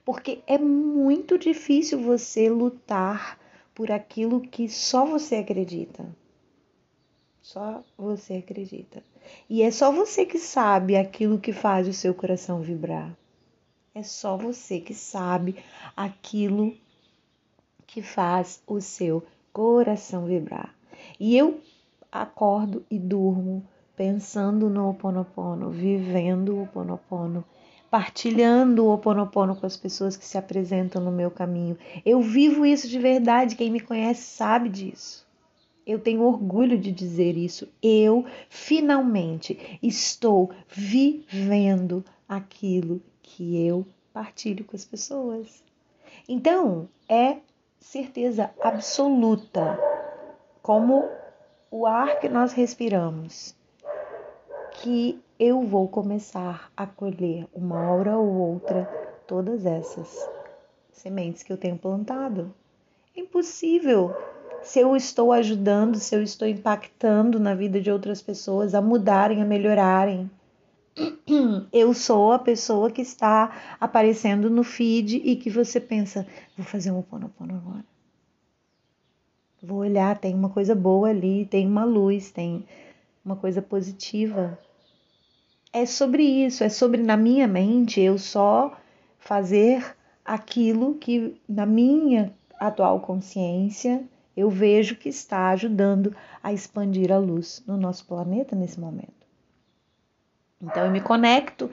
Porque 0.05 0.41
é 0.47 0.59
muito 0.59 1.39
difícil 1.39 2.03
você 2.03 2.51
lutar 2.51 3.39
por 3.75 3.91
aquilo 3.91 4.43
que 4.43 4.69
só 4.69 5.07
você 5.07 5.37
acredita. 5.37 6.05
Só 7.43 7.83
você 7.99 8.35
acredita. 8.35 9.03
E 9.51 9.63
é 9.63 9.71
só 9.73 9.91
você 9.91 10.25
que 10.25 10.39
sabe 10.39 10.97
aquilo 10.97 11.41
que 11.41 11.53
faz 11.53 11.89
o 11.89 11.93
seu 11.93 12.15
coração 12.15 12.63
vibrar. 12.63 13.17
É 13.93 14.03
só 14.05 14.37
você 14.37 14.79
que 14.79 14.95
sabe 14.95 15.57
aquilo 15.97 16.73
que 17.85 18.01
faz 18.01 18.63
o 18.65 18.81
seu 18.81 19.25
coração 19.53 20.25
vibrar. 20.25 20.73
E 21.19 21.37
eu 21.37 21.61
acordo 22.13 22.87
e 22.89 22.97
durmo 22.97 23.67
pensando 23.97 24.71
no 24.71 24.87
Ho 24.87 24.91
Oponopono, 24.91 25.69
vivendo 25.69 26.55
o 26.55 26.59
Ho 26.61 26.63
Oponopono, 26.63 27.45
partilhando 27.91 28.85
o 28.85 28.89
Ho 28.89 28.95
Oponopono 28.95 29.57
com 29.57 29.67
as 29.67 29.77
pessoas 29.77 30.17
que 30.17 30.25
se 30.25 30.39
apresentam 30.39 31.03
no 31.03 31.11
meu 31.11 31.31
caminho. 31.31 31.77
Eu 32.07 32.23
vivo 32.23 32.65
isso 32.65 32.87
de 32.89 33.01
verdade, 33.01 33.57
quem 33.57 33.69
me 33.69 33.81
conhece 33.81 34.23
sabe 34.23 34.69
disso. 34.69 35.27
Eu 35.87 35.99
tenho 35.99 36.23
orgulho 36.23 36.79
de 36.79 36.93
dizer 36.93 37.37
isso. 37.37 37.69
Eu 37.83 38.25
finalmente 38.49 39.79
estou 39.83 40.51
vivendo 40.69 42.05
aquilo 42.29 43.01
que 43.21 43.67
eu 43.67 43.87
partilho 44.13 44.65
com 44.65 44.77
as 44.77 44.85
pessoas. 44.85 45.63
Então, 46.29 46.89
é 47.09 47.39
certeza 47.81 48.51
absoluta, 48.61 49.79
como 50.63 51.09
o 51.71 51.87
ar 51.87 52.21
que 52.21 52.29
nós 52.29 52.53
respiramos, 52.53 53.57
que 54.75 55.21
eu 55.39 55.63
vou 55.63 55.89
começar 55.89 56.71
a 56.77 56.87
colher 56.87 57.47
uma 57.53 57.91
hora 57.91 58.17
ou 58.17 58.33
outra 58.33 58.85
todas 59.27 59.67
essas 59.67 60.29
sementes 60.93 61.43
que 61.43 61.53
eu 61.53 61.57
tenho 61.57 61.77
plantado. 61.77 62.55
É 63.17 63.21
impossível 63.21 64.15
se 64.65 64.81
eu 64.81 64.95
estou 64.97 65.33
ajudando, 65.33 65.97
se 65.97 66.15
eu 66.15 66.23
estou 66.23 66.47
impactando 66.47 67.39
na 67.39 67.55
vida 67.55 67.81
de 67.81 67.91
outras 67.91 68.23
pessoas 68.23 68.75
a 68.75 68.81
mudarem, 68.81 69.43
a 69.43 69.45
melhorarem. 69.45 70.31
Eu 71.73 71.95
sou 71.95 72.33
a 72.33 72.39
pessoa 72.39 72.91
que 72.91 73.01
está 73.01 73.77
aparecendo 73.81 74.51
no 74.51 74.63
feed 74.63 75.23
e 75.25 75.37
que 75.37 75.49
você 75.49 75.81
pensa, 75.81 76.27
vou 76.57 76.67
fazer 76.67 76.91
um 76.91 76.99
oponopono 76.99 77.57
agora. 77.57 77.85
Vou 79.63 79.79
olhar, 79.79 80.19
tem 80.19 80.35
uma 80.35 80.51
coisa 80.51 80.75
boa 80.75 81.09
ali, 81.09 81.47
tem 81.47 81.67
uma 81.67 81.85
luz, 81.85 82.31
tem 82.31 82.67
uma 83.25 83.37
coisa 83.37 83.63
positiva. 83.63 84.59
É 85.73 85.87
sobre 85.87 86.23
isso, 86.23 86.63
é 86.63 86.69
sobre 86.69 87.03
na 87.03 87.17
minha 87.17 87.47
mente 87.49 88.01
eu 88.01 88.19
só 88.19 88.77
fazer 89.19 89.97
aquilo 90.25 90.97
que 90.97 91.41
na 91.49 91.65
minha 91.65 92.35
atual 92.59 93.01
consciência 93.01 94.05
eu 94.37 94.49
vejo 94.49 94.97
que 94.97 95.09
está 95.09 95.51
ajudando 95.51 96.15
a 96.43 96.53
expandir 96.53 97.13
a 97.13 97.19
luz 97.19 97.63
no 97.67 97.77
nosso 97.77 98.07
planeta 98.07 98.57
nesse 98.57 98.81
momento. 98.81 99.23
Então 100.61 100.85
eu 100.85 100.91
me 100.91 101.01
conecto 101.01 101.69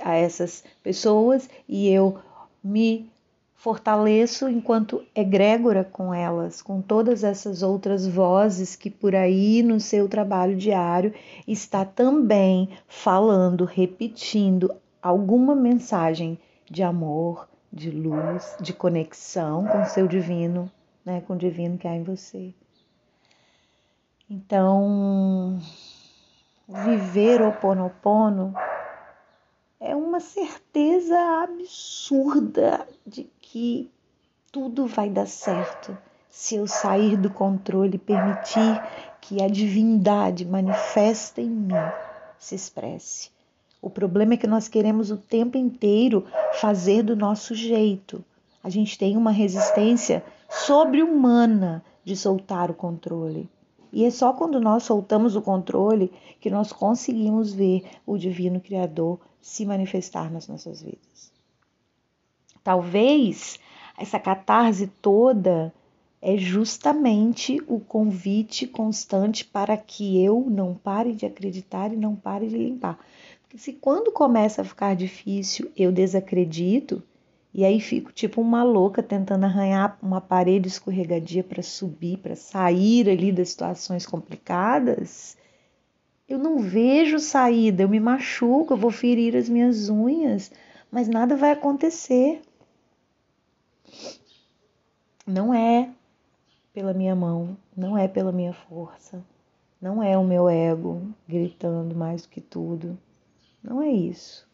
a 0.00 0.14
essas 0.14 0.64
pessoas 0.82 1.48
e 1.68 1.88
eu 1.88 2.18
me 2.62 3.08
fortaleço 3.54 4.48
enquanto 4.48 5.02
egrégora 5.14 5.84
com 5.84 6.12
elas, 6.12 6.60
com 6.60 6.82
todas 6.82 7.24
essas 7.24 7.62
outras 7.62 8.06
vozes 8.06 8.76
que 8.76 8.90
por 8.90 9.14
aí 9.14 9.62
no 9.62 9.80
seu 9.80 10.08
trabalho 10.08 10.56
diário 10.56 11.14
está 11.46 11.84
também 11.84 12.68
falando, 12.88 13.64
repetindo 13.64 14.74
alguma 15.00 15.54
mensagem 15.54 16.38
de 16.68 16.82
amor, 16.82 17.48
de 17.72 17.90
luz, 17.90 18.56
de 18.60 18.72
conexão 18.72 19.66
com 19.66 19.80
o 19.82 19.86
seu 19.86 20.06
divino 20.06 20.70
né, 21.04 21.20
com 21.26 21.34
o 21.34 21.38
divino 21.38 21.78
que 21.78 21.86
há 21.86 21.94
em 21.94 22.02
você. 22.02 22.54
Então, 24.28 25.60
viver 26.66 27.42
o 27.42 27.52
Ponopono 27.52 28.54
é 29.78 29.94
uma 29.94 30.18
certeza 30.18 31.18
absurda 31.42 32.88
de 33.06 33.30
que 33.40 33.90
tudo 34.50 34.86
vai 34.86 35.10
dar 35.10 35.26
certo 35.26 35.96
se 36.30 36.56
eu 36.56 36.66
sair 36.66 37.16
do 37.16 37.30
controle 37.30 37.96
e 37.96 37.98
permitir 37.98 38.82
que 39.20 39.42
a 39.42 39.48
divindade 39.48 40.44
manifesta 40.44 41.40
em 41.40 41.50
mim 41.50 41.74
se 42.38 42.54
expresse. 42.54 43.30
O 43.80 43.90
problema 43.90 44.34
é 44.34 44.36
que 44.36 44.46
nós 44.46 44.66
queremos 44.66 45.10
o 45.10 45.16
tempo 45.16 45.58
inteiro 45.58 46.26
fazer 46.54 47.02
do 47.02 47.14
nosso 47.14 47.54
jeito. 47.54 48.24
A 48.62 48.70
gente 48.70 48.98
tem 48.98 49.16
uma 49.16 49.30
resistência 49.30 50.24
sobre-humana 50.54 51.84
de 52.04 52.16
soltar 52.16 52.70
o 52.70 52.74
controle. 52.74 53.50
E 53.92 54.04
é 54.04 54.10
só 54.10 54.32
quando 54.32 54.60
nós 54.60 54.84
soltamos 54.84 55.36
o 55.36 55.42
controle 55.42 56.12
que 56.40 56.50
nós 56.50 56.72
conseguimos 56.72 57.52
ver 57.52 57.84
o 58.06 58.16
Divino 58.16 58.60
Criador 58.60 59.20
se 59.40 59.66
manifestar 59.66 60.32
nas 60.32 60.48
nossas 60.48 60.80
vidas. 60.82 61.32
Talvez 62.62 63.58
essa 63.98 64.18
catarse 64.18 64.86
toda 65.02 65.72
é 66.20 66.36
justamente 66.36 67.60
o 67.68 67.78
convite 67.78 68.66
constante 68.66 69.44
para 69.44 69.76
que 69.76 70.24
eu 70.24 70.46
não 70.48 70.74
pare 70.74 71.12
de 71.12 71.26
acreditar 71.26 71.92
e 71.92 71.96
não 71.96 72.16
pare 72.16 72.48
de 72.48 72.56
limpar. 72.56 72.98
Porque 73.42 73.58
se 73.58 73.74
quando 73.74 74.10
começa 74.10 74.62
a 74.62 74.64
ficar 74.64 74.96
difícil 74.96 75.70
eu 75.76 75.92
desacredito, 75.92 77.02
e 77.54 77.64
aí 77.64 77.78
fico 77.78 78.10
tipo 78.12 78.40
uma 78.40 78.64
louca 78.64 79.00
tentando 79.00 79.44
arranhar 79.44 79.96
uma 80.02 80.20
parede 80.20 80.66
escorregadia 80.66 81.44
para 81.44 81.62
subir, 81.62 82.18
para 82.18 82.34
sair 82.34 83.08
ali 83.08 83.30
das 83.30 83.50
situações 83.50 84.04
complicadas. 84.04 85.36
Eu 86.28 86.36
não 86.36 86.58
vejo 86.58 87.20
saída, 87.20 87.84
eu 87.84 87.88
me 87.88 88.00
machuco, 88.00 88.72
eu 88.72 88.76
vou 88.76 88.90
ferir 88.90 89.36
as 89.36 89.48
minhas 89.48 89.88
unhas, 89.88 90.50
mas 90.90 91.06
nada 91.06 91.36
vai 91.36 91.52
acontecer. 91.52 92.42
Não 95.24 95.54
é 95.54 95.90
pela 96.72 96.92
minha 96.92 97.14
mão, 97.14 97.56
não 97.76 97.96
é 97.96 98.08
pela 98.08 98.32
minha 98.32 98.52
força, 98.52 99.24
não 99.80 100.02
é 100.02 100.18
o 100.18 100.24
meu 100.24 100.48
ego 100.48 101.06
gritando 101.28 101.94
mais 101.94 102.22
do 102.22 102.30
que 102.30 102.40
tudo. 102.40 102.98
Não 103.62 103.80
é 103.80 103.92
isso. 103.92 104.44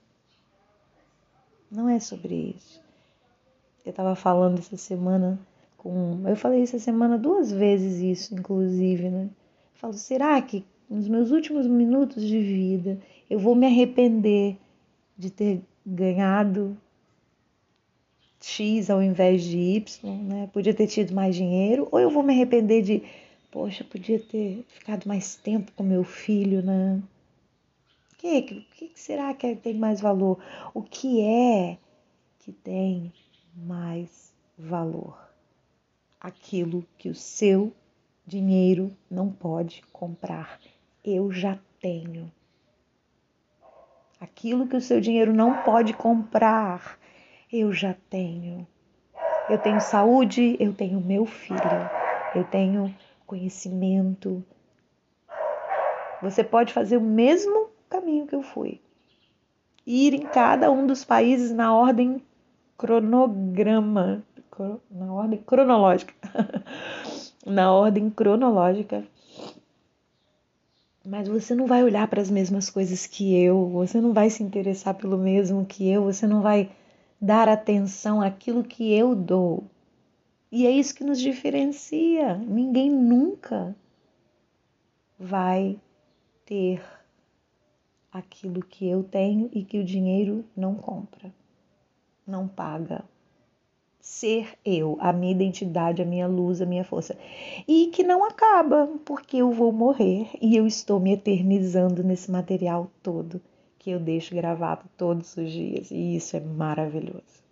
Não 1.71 1.88
é 1.88 1.99
sobre 1.99 2.54
isso. 2.57 2.89
Eu 3.84 3.90
estava 3.90 4.14
falando 4.14 4.58
essa 4.58 4.76
semana 4.76 5.38
com. 5.76 6.22
Eu 6.26 6.37
falei 6.37 6.62
essa 6.62 6.78
semana 6.78 7.18
duas 7.18 7.50
vezes 7.50 8.00
isso, 8.00 8.34
inclusive, 8.34 9.08
né? 9.08 9.25
Eu 9.25 9.80
falo, 9.80 9.94
será 9.94 10.40
que 10.42 10.64
nos 10.88 11.08
meus 11.08 11.30
últimos 11.30 11.66
minutos 11.66 12.22
de 12.22 12.40
vida 12.40 12.99
eu 13.28 13.38
vou 13.38 13.54
me 13.54 13.66
arrepender 13.66 14.56
de 15.16 15.30
ter 15.30 15.62
ganhado 15.87 16.76
X 18.40 18.90
ao 18.90 19.02
invés 19.02 19.42
de 19.42 19.58
Y, 19.58 20.22
né? 20.25 20.49
Podia 20.52 20.75
ter 20.75 20.87
tido 20.87 21.14
mais 21.14 21.34
dinheiro, 21.34 21.88
ou 21.90 22.00
eu 22.00 22.10
vou 22.10 22.22
me 22.22 22.32
arrepender 22.32 22.82
de 22.82 23.02
Poxa, 23.50 23.82
podia 23.82 24.20
ter 24.20 24.64
ficado 24.68 25.08
mais 25.08 25.34
tempo 25.34 25.72
com 25.72 25.82
meu 25.82 26.04
filho, 26.04 26.62
né? 26.62 27.02
O 28.12 28.16
que, 28.16 28.42
que 28.42 28.92
será 28.94 29.34
que 29.34 29.56
tem 29.56 29.75
mais 29.75 30.00
valor? 30.00 30.38
O 30.72 30.82
que 30.82 31.20
é 31.20 31.76
que 32.38 32.52
tem 32.52 33.12
mais 33.54 34.35
valor? 34.59 35.19
Aquilo 36.21 36.85
que 36.99 37.09
o 37.09 37.14
seu 37.14 37.73
dinheiro 38.26 38.95
não 39.11 39.30
pode 39.30 39.83
comprar. 39.92 40.61
Eu 41.04 41.33
já 41.33 41.59
tenho. 41.80 42.30
Aquilo 44.21 44.66
que 44.69 44.76
o 44.76 44.80
seu 44.80 45.00
dinheiro 45.00 45.33
não 45.33 45.62
pode 45.62 45.95
comprar, 45.95 46.99
eu 47.50 47.73
já 47.73 47.95
tenho. 48.11 48.66
Eu 49.49 49.59
tenho 49.59 49.80
saúde, 49.80 50.57
eu 50.61 50.75
tenho 50.75 51.00
meu 51.00 51.25
filho, 51.25 51.90
eu 52.35 52.45
tenho 52.45 52.95
conhecimento. 53.26 54.45
Você 56.21 56.45
pode 56.45 56.73
fazer 56.73 56.99
o 56.99 57.00
mesmo 57.00 57.71
caminho 57.88 58.26
que 58.26 58.35
eu 58.35 58.42
fui. 58.42 58.80
Ir 59.87 60.12
em 60.12 60.26
cada 60.26 60.71
um 60.71 60.87
dos 60.87 61.02
países 61.04 61.50
na 61.50 61.75
ordem 61.75 62.23
cronograma, 62.80 64.25
na 64.90 65.12
ordem 65.12 65.38
cronológica. 65.38 66.14
na 67.44 67.70
ordem 67.75 68.08
cronológica. 68.08 69.04
Mas 71.06 71.28
você 71.28 71.54
não 71.54 71.66
vai 71.66 71.84
olhar 71.84 72.08
para 72.08 72.22
as 72.22 72.30
mesmas 72.30 72.70
coisas 72.70 73.06
que 73.06 73.37
eu, 73.38 73.68
você 73.68 74.00
não 74.00 74.14
vai 74.14 74.30
se 74.30 74.42
interessar 74.42 74.94
pelo 74.94 75.18
mesmo 75.18 75.66
que 75.66 75.90
eu, 75.90 76.04
você 76.04 76.26
não 76.26 76.40
vai 76.40 76.70
dar 77.20 77.50
atenção 77.50 78.22
àquilo 78.22 78.64
que 78.64 78.94
eu 78.94 79.14
dou. 79.14 79.62
E 80.50 80.66
é 80.66 80.70
isso 80.70 80.94
que 80.94 81.04
nos 81.04 81.20
diferencia. 81.20 82.34
Ninguém 82.38 82.90
nunca 82.90 83.76
vai 85.18 85.78
ter 86.46 86.82
aquilo 88.10 88.62
que 88.62 88.88
eu 88.88 89.04
tenho 89.04 89.50
e 89.52 89.62
que 89.62 89.78
o 89.78 89.84
dinheiro 89.84 90.42
não 90.56 90.75
compra, 90.75 91.30
não 92.30 92.49
paga. 92.49 93.04
Ser 94.00 94.56
eu, 94.64 94.96
a 95.00 95.12
minha 95.12 95.32
identidade, 95.32 96.00
a 96.00 96.06
minha 96.06 96.26
luz, 96.26 96.62
a 96.62 96.66
minha 96.66 96.84
força. 96.84 97.18
E 97.68 97.88
que 97.88 98.02
não 98.02 98.25
acaba, 98.25 98.88
porque 99.04 99.38
eu 99.38 99.50
vou 99.50 99.72
morrer 99.72 100.30
e 100.40 100.56
eu 100.56 100.66
estou 100.66 100.99
me 100.99 101.12
eternizando 101.12 102.02
nesse 102.02 102.30
material 102.30 102.90
todo 103.02 103.42
que 103.80 103.90
eu 103.90 103.99
deixo 103.99 104.34
gravado 104.34 104.84
todos 104.96 105.37
os 105.38 105.50
dias 105.50 105.90
e 105.90 106.14
isso 106.14 106.37
é 106.37 106.40
maravilhoso. 106.40 107.42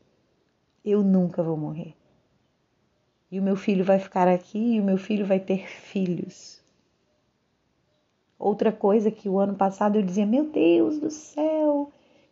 Eu 0.84 1.02
nunca 1.02 1.42
vou 1.42 1.56
morrer. 1.56 1.94
E 3.30 3.40
o 3.40 3.42
meu 3.42 3.56
filho 3.56 3.84
vai 3.84 3.98
ficar 3.98 4.28
aqui 4.28 4.74
e 4.74 4.80
o 4.80 4.84
meu 4.84 4.98
filho 4.98 5.26
vai 5.26 5.40
ter 5.40 5.66
filhos. 5.66 6.62
Outra 8.38 8.70
coisa 8.70 9.10
que 9.10 9.28
o 9.28 9.38
ano 9.38 9.54
passado 9.54 9.96
eu 9.96 10.02
dizia: 10.02 10.24
Meu 10.24 10.44
Deus 10.44 10.98
do 10.98 11.10
céu, 11.10 11.57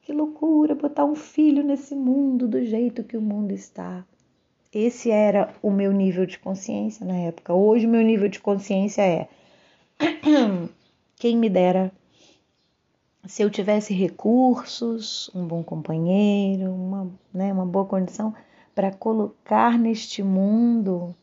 que 0.07 0.13
loucura 0.13 0.73
botar 0.73 1.05
um 1.05 1.17
filho 1.17 1.65
nesse 1.65 1.93
mundo 1.93 2.47
do 2.47 2.65
jeito 2.65 3.03
que 3.03 3.17
o 3.17 3.21
mundo 3.21 3.51
está. 3.53 4.07
Esse 4.73 5.11
era 5.11 5.53
o 5.61 5.69
meu 5.69 5.91
nível 5.91 6.25
de 6.25 6.39
consciência 6.39 7.05
na 7.05 7.17
época. 7.17 7.53
Hoje, 7.53 7.87
o 7.87 7.91
meu 7.91 8.03
nível 8.03 8.29
de 8.29 8.39
consciência 8.39 9.03
é: 9.03 9.29
quem 11.19 11.37
me 11.37 11.51
dera 11.51 11.91
se 13.27 13.43
eu 13.43 13.51
tivesse 13.51 13.93
recursos, 13.93 15.29
um 15.35 15.45
bom 15.45 15.65
companheiro, 15.65 16.73
uma, 16.73 17.11
né, 17.35 17.53
uma 17.53 17.67
boa 17.67 17.85
condição 17.85 18.33
para 18.77 18.93
colocar 18.93 19.77
neste 19.77 20.23
mundo 20.23 21.17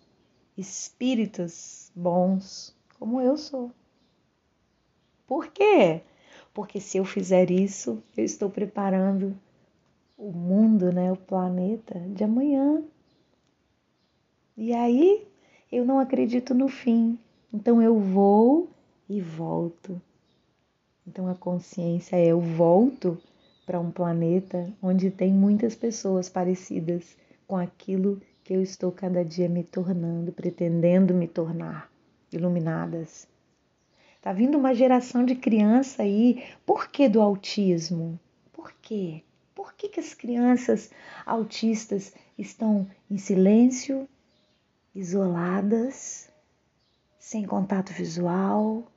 espíritos 0.58 1.90
bons 1.96 2.76
como 3.00 3.22
eu 3.22 3.38
sou. 3.38 3.72
Por 5.26 5.48
quê? 5.48 6.02
Porque 6.54 6.80
se 6.80 6.98
eu 6.98 7.06
fizer 7.06 7.50
isso, 7.50 8.02
eu 8.16 8.24
estou 8.24 8.50
preparando 8.50 9.36
o 10.18 10.32
mundo, 10.32 10.92
né, 10.92 11.12
o 11.12 11.18
planeta 11.18 12.00
de 12.00 12.24
amanhã. 12.24 12.84
E 14.56 14.74
aí 14.74 15.28
eu 15.72 15.84
não 15.86 16.00
acredito 16.00 16.54
no 16.54 16.68
fim. 16.68 17.18
Então 17.52 17.82
eu 17.82 18.00
vou 18.00 18.70
e 19.10 19.20
volto 19.20 20.00
então 21.08 21.28
a 21.28 21.36
consciência 21.36 22.16
é 22.16 22.28
eu 22.28 22.40
volto 22.40 23.18
para 23.66 23.80
um 23.80 23.92
planeta 23.92 24.72
onde 24.82 25.12
tem 25.12 25.34
muitas 25.34 25.76
pessoas 25.76 26.30
parecidas 26.30 27.18
com 27.46 27.58
aquilo 27.58 28.22
que 28.44 28.54
eu 28.54 28.62
estou 28.62 28.92
cada 28.92 29.24
dia 29.24 29.48
me 29.48 29.64
tornando, 29.64 30.32
pretendendo 30.32 31.14
me 31.14 31.28
tornar, 31.28 31.90
iluminadas. 32.32 33.28
Tá 34.24 34.34
vindo 34.34 34.58
uma 34.58 34.74
geração 34.74 35.24
de 35.24 35.36
criança 35.36 36.02
aí. 36.02 36.44
Por 36.66 36.88
que 36.88 37.08
do 37.08 37.22
autismo? 37.22 38.20
Por 38.52 38.74
quê? 38.82 39.22
Por 39.54 39.74
que, 39.74 39.88
que 39.88 40.00
as 40.00 40.16
crianças 40.16 40.90
autistas 41.24 42.12
estão 42.36 42.90
em 43.12 43.20
silêncio, 43.20 44.10
isoladas, 44.96 46.32
sem 47.20 47.46
contato 47.46 47.94
visual, 47.94 48.88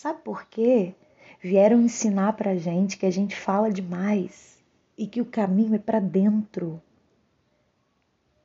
Sabe 0.00 0.22
por 0.22 0.46
quê? 0.46 0.94
Vieram 1.42 1.82
ensinar 1.82 2.32
pra 2.32 2.56
gente 2.56 2.96
que 2.96 3.04
a 3.04 3.10
gente 3.10 3.36
fala 3.36 3.70
demais 3.70 4.56
e 4.96 5.06
que 5.06 5.20
o 5.20 5.26
caminho 5.26 5.74
é 5.74 5.78
para 5.78 6.00
dentro. 6.00 6.80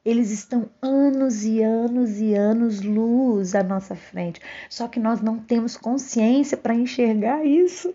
Eles 0.05 0.29
estão 0.29 0.69
anos 0.81 1.43
e 1.43 1.63
anos 1.63 2.19
e 2.19 2.35
anos 2.35 2.81
luz 2.81 3.55
à 3.55 3.63
nossa 3.63 3.95
frente, 3.95 4.39
só 4.69 4.87
que 4.87 4.99
nós 4.99 5.19
não 5.19 5.39
temos 5.39 5.75
consciência 5.75 6.55
para 6.55 6.75
enxergar 6.75 7.43
isso. 7.43 7.91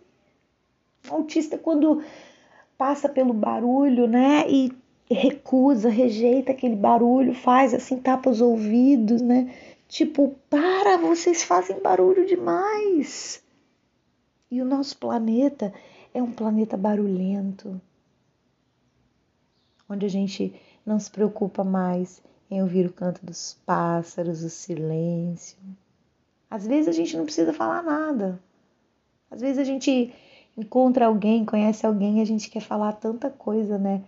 O 1.09 1.15
autista, 1.15 1.57
quando 1.57 2.03
passa 2.77 3.09
pelo 3.09 3.33
barulho, 3.33 4.09
né, 4.09 4.45
e 4.51 4.73
recusa, 5.09 5.89
rejeita 5.89 6.53
aquele 6.53 6.77
barulho, 6.77 7.35
faz 7.35 7.75
assim, 7.75 7.99
tapa 7.99 8.31
os 8.31 8.41
ouvidos, 8.41 9.21
né? 9.21 9.55
Tipo, 9.89 10.37
para, 10.49 10.97
vocês 10.99 11.43
fazem 11.43 11.81
barulho 11.81 12.27
demais. 12.27 13.43
E 14.51 14.61
o 14.63 14.65
nosso 14.65 14.97
planeta 14.97 15.73
é 16.15 16.23
um 16.23 16.31
planeta 16.31 16.77
barulhento, 16.77 17.81
onde 19.89 20.07
a 20.07 20.09
gente 20.09 20.55
não 20.91 20.99
se 20.99 21.11
preocupa 21.11 21.63
mais 21.63 22.21
em 22.51 22.61
ouvir 22.61 22.85
o 22.85 22.93
canto 22.93 23.25
dos 23.25 23.57
pássaros, 23.65 24.43
o 24.43 24.51
silêncio. 24.51 25.57
Às 26.51 26.67
vezes 26.67 26.89
a 26.89 26.93
gente 26.93 27.17
não 27.17 27.25
precisa 27.25 27.53
falar 27.53 27.81
nada. 27.81 28.43
Às 29.31 29.41
vezes 29.41 29.59
a 29.59 29.65
gente 29.65 30.13
encontra 30.57 31.07
alguém, 31.07 31.45
conhece 31.45 31.87
alguém 31.87 32.19
e 32.19 32.23
a 32.23 32.25
gente 32.25 32.51
quer 32.51 32.61
falar 32.61 32.93
tanta 32.95 33.31
coisa, 33.31 33.79
né? 33.79 34.03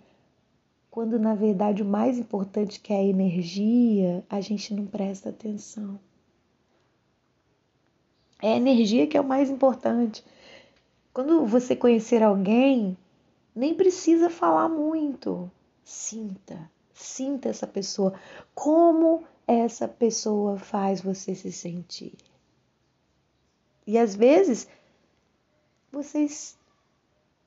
Quando 0.91 1.21
na 1.21 1.37
verdade 1.37 1.83
o 1.83 1.87
mais 1.87 2.19
importante 2.19 2.81
que 2.81 2.93
é 2.93 2.97
a 2.97 3.05
energia, 3.05 4.25
a 4.29 4.41
gente 4.41 4.75
não 4.75 4.85
presta 4.85 5.29
atenção. 5.29 6.01
É 8.43 8.55
a 8.55 8.57
energia 8.57 9.07
que 9.07 9.17
é 9.17 9.21
o 9.21 9.25
mais 9.25 9.49
importante. 9.49 10.25
Quando 11.15 11.47
você 11.47 11.77
conhecer 11.77 12.25
alguém, 12.25 12.97
nem 13.55 13.73
precisa 13.73 14.29
falar 14.29 14.69
muito. 14.69 15.49
Sinta, 15.85 16.71
sinta 16.93 17.49
essa 17.49 17.67
pessoa. 17.67 18.15
Como 18.55 19.25
essa 19.47 19.89
pessoa 19.89 20.59
faz 20.59 21.01
você 21.01 21.35
se 21.35 21.53
sentir. 21.53 22.15
E 23.87 23.99
às 23.99 24.15
vezes 24.15 24.69
vocês 25.91 26.57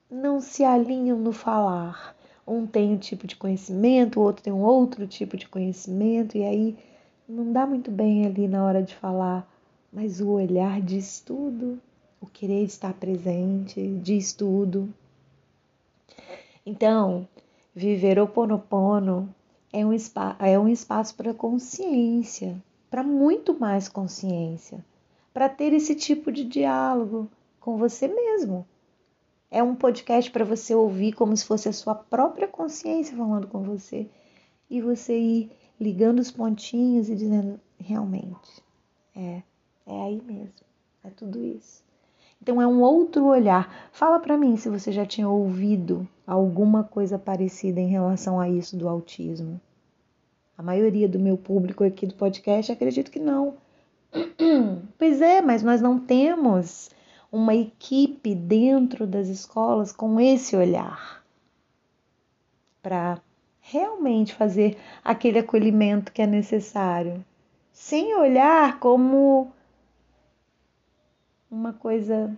não 0.10 0.42
se 0.42 0.64
alinham 0.64 1.18
no 1.18 1.32
falar. 1.32 2.16
Um 2.48 2.68
tem 2.68 2.92
um 2.92 2.98
tipo 2.98 3.26
de 3.26 3.36
conhecimento, 3.36 4.20
o 4.20 4.24
outro 4.24 4.44
tem 4.44 4.54
um 4.54 4.62
outro 4.62 5.08
tipo 5.08 5.36
de 5.36 5.48
conhecimento, 5.48 6.38
e 6.38 6.44
aí 6.44 6.78
não 7.28 7.52
dá 7.52 7.66
muito 7.66 7.90
bem 7.90 8.26
ali 8.26 8.48
na 8.48 8.64
hora 8.64 8.84
de 8.84 8.94
falar 8.94 9.50
mas 9.96 10.20
o 10.20 10.28
olhar 10.28 10.82
diz 10.82 11.22
tudo, 11.22 11.82
o 12.20 12.28
querer 12.28 12.66
estar 12.66 12.94
presente 12.94 13.98
diz 14.04 14.34
tudo. 14.34 14.94
Então, 16.66 17.26
viver 17.76 18.18
o 18.20 18.28
Ponopono 18.28 19.36
é 19.74 19.86
um, 19.86 19.92
é 20.40 20.58
um 20.58 20.70
espaço 20.70 21.14
para 21.16 21.34
consciência, 21.34 22.64
para 22.90 23.04
muito 23.04 23.60
mais 23.60 23.90
consciência, 23.90 24.84
para 25.34 25.50
ter 25.50 25.74
esse 25.74 25.94
tipo 25.94 26.32
de 26.32 26.46
diálogo 26.46 27.30
com 27.60 27.78
você 27.78 28.08
mesmo. 28.08 28.66
É 29.52 29.62
um 29.62 29.76
podcast 29.76 30.32
para 30.32 30.46
você 30.46 30.74
ouvir 30.74 31.12
como 31.12 31.36
se 31.36 31.46
fosse 31.46 31.68
a 31.68 31.74
sua 31.74 31.94
própria 31.94 32.48
consciência 32.48 33.18
falando 33.18 33.48
com 33.48 33.62
você 33.64 34.08
e 34.70 34.82
você 34.82 35.18
ir 35.18 35.52
ligando 35.80 36.20
os 36.20 36.32
pontinhos 36.32 37.10
e 37.10 37.16
dizendo: 37.16 37.60
realmente, 37.78 38.64
é, 39.14 39.44
é 39.86 40.02
aí 40.02 40.22
mesmo, 40.22 40.66
é 41.04 41.10
tudo 41.10 41.44
isso. 41.44 41.85
Então 42.46 42.62
é 42.62 42.68
um 42.68 42.80
outro 42.80 43.26
olhar. 43.26 43.90
Fala 43.92 44.20
para 44.20 44.38
mim 44.38 44.56
se 44.56 44.70
você 44.70 44.92
já 44.92 45.04
tinha 45.04 45.28
ouvido 45.28 46.08
alguma 46.28 46.84
coisa 46.84 47.18
parecida 47.18 47.82
em 47.82 47.88
relação 47.88 48.40
a 48.40 48.48
isso 48.48 48.78
do 48.78 48.88
autismo. 48.88 49.60
A 50.56 50.62
maioria 50.62 51.10
do 51.10 51.18
meu 51.18 51.38
público 51.38 51.84
aqui 51.84 52.06
do 52.06 52.14
podcast 52.14 52.72
acredito 52.72 53.10
que 53.10 53.20
não. 53.20 53.56
Pois 54.96 55.22
é, 55.22 55.42
mas 55.42 55.64
nós 55.64 55.82
não 55.82 56.00
temos 56.00 56.92
uma 57.32 57.56
equipe 57.56 58.36
dentro 58.36 59.08
das 59.08 59.28
escolas 59.28 59.92
com 59.92 60.20
esse 60.20 60.56
olhar 60.56 61.24
para 62.80 63.20
realmente 63.60 64.36
fazer 64.36 64.78
aquele 65.04 65.40
acolhimento 65.40 66.12
que 66.12 66.22
é 66.22 66.28
necessário, 66.28 67.26
sem 67.72 68.16
olhar 68.16 68.80
como 68.80 69.52
uma 71.50 71.74
coisa, 71.74 72.38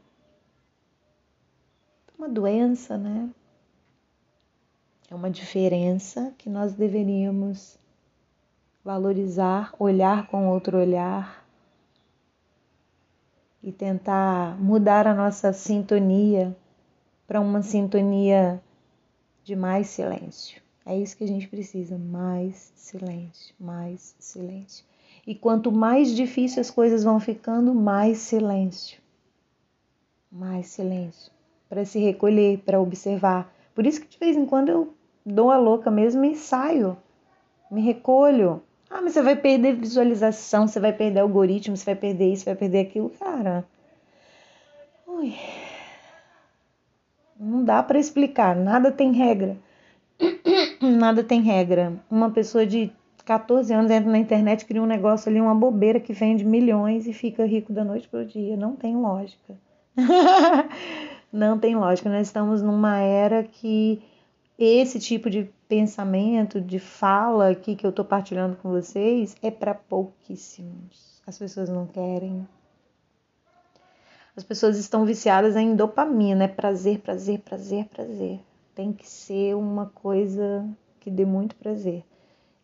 uma 2.17 2.27
doença, 2.27 2.97
né? 2.97 3.29
É 5.09 5.15
uma 5.15 5.29
diferença 5.29 6.33
que 6.37 6.49
nós 6.49 6.73
deveríamos 6.73 7.79
valorizar, 8.83 9.73
olhar 9.79 10.27
com 10.27 10.49
outro 10.49 10.77
olhar 10.77 11.45
e 13.63 13.71
tentar 13.71 14.57
mudar 14.61 15.07
a 15.07 15.13
nossa 15.13 15.51
sintonia 15.51 16.55
para 17.25 17.41
uma 17.41 17.61
sintonia 17.61 18.61
de 19.43 19.55
mais 19.55 19.87
silêncio. 19.87 20.61
É 20.85 20.97
isso 20.97 21.17
que 21.17 21.23
a 21.25 21.27
gente 21.27 21.47
precisa, 21.49 21.97
mais 21.97 22.71
silêncio, 22.75 23.53
mais 23.59 24.15
silêncio. 24.19 24.85
E 25.27 25.35
quanto 25.35 25.71
mais 25.71 26.15
difícil 26.15 26.61
as 26.61 26.71
coisas 26.71 27.03
vão 27.03 27.19
ficando, 27.19 27.75
mais 27.75 28.17
silêncio. 28.17 28.99
Mais 30.31 30.67
silêncio 30.67 31.37
para 31.69 31.85
se 31.85 31.99
recolher, 31.99 32.59
para 32.59 32.79
observar. 32.79 33.51
Por 33.75 33.85
isso 33.85 34.01
que 34.01 34.07
de 34.07 34.17
vez 34.17 34.35
em 34.35 34.45
quando 34.45 34.69
eu 34.69 34.93
dou 35.25 35.51
a 35.51 35.57
louca 35.57 35.91
mesmo 35.91 36.23
e 36.25 36.35
saio, 36.35 36.97
me 37.69 37.81
recolho. 37.81 38.61
Ah, 38.89 39.01
mas 39.01 39.13
você 39.13 39.21
vai 39.21 39.35
perder 39.35 39.75
visualização, 39.75 40.67
você 40.67 40.79
vai 40.79 40.93
perder 40.93 41.19
algoritmo, 41.19 41.75
você 41.75 41.85
vai 41.85 41.95
perder 41.95 42.31
isso, 42.31 42.45
vai 42.45 42.55
perder 42.55 42.79
aquilo, 42.79 43.09
cara. 43.09 43.65
Ui. 45.05 45.35
Não 47.37 47.63
dá 47.63 47.83
para 47.83 47.99
explicar, 47.99 48.55
nada 48.55 48.91
tem 48.91 49.11
regra. 49.11 49.57
nada 50.81 51.21
tem 51.23 51.41
regra. 51.41 51.93
Uma 52.09 52.31
pessoa 52.31 52.65
de 52.65 52.91
14 53.27 53.73
anos 53.73 53.91
entra 53.91 54.09
na 54.09 54.17
internet, 54.17 54.65
cria 54.65 54.81
um 54.81 54.85
negócio 54.85 55.29
ali, 55.29 55.41
uma 55.41 55.53
bobeira 55.53 55.99
que 55.99 56.13
vende 56.13 56.45
milhões 56.45 57.05
e 57.05 57.11
fica 57.11 57.45
rico 57.45 57.73
da 57.73 57.83
noite 57.83 58.07
para 58.07 58.21
o 58.21 58.25
dia. 58.25 58.55
Não 58.55 58.73
tem 58.73 58.95
lógica. 58.95 59.53
Não 61.29 61.59
tem 61.59 61.75
lógica. 61.75 62.09
Nós 62.09 62.27
estamos 62.27 62.61
numa 62.61 62.99
era 62.99 63.43
que 63.43 64.01
esse 64.57 64.97
tipo 64.97 65.29
de 65.29 65.49
pensamento, 65.67 66.61
de 66.61 66.79
fala 66.79 67.49
aqui 67.49 67.75
que 67.75 67.85
eu 67.85 67.89
estou 67.89 68.05
partilhando 68.05 68.55
com 68.55 68.69
vocês 68.69 69.35
é 69.43 69.51
para 69.51 69.75
pouquíssimos. 69.75 71.21
As 71.27 71.37
pessoas 71.37 71.67
não 71.67 71.85
querem. 71.85 72.47
As 74.37 74.43
pessoas 74.45 74.77
estão 74.77 75.03
viciadas 75.03 75.57
em 75.57 75.75
dopamina, 75.75 76.45
é 76.45 76.47
prazer, 76.47 76.99
prazer, 76.99 77.39
prazer, 77.39 77.87
prazer. 77.87 78.39
Tem 78.73 78.93
que 78.93 79.05
ser 79.05 79.53
uma 79.53 79.87
coisa 79.87 80.65
que 81.01 81.11
dê 81.11 81.25
muito 81.25 81.57
prazer. 81.57 82.05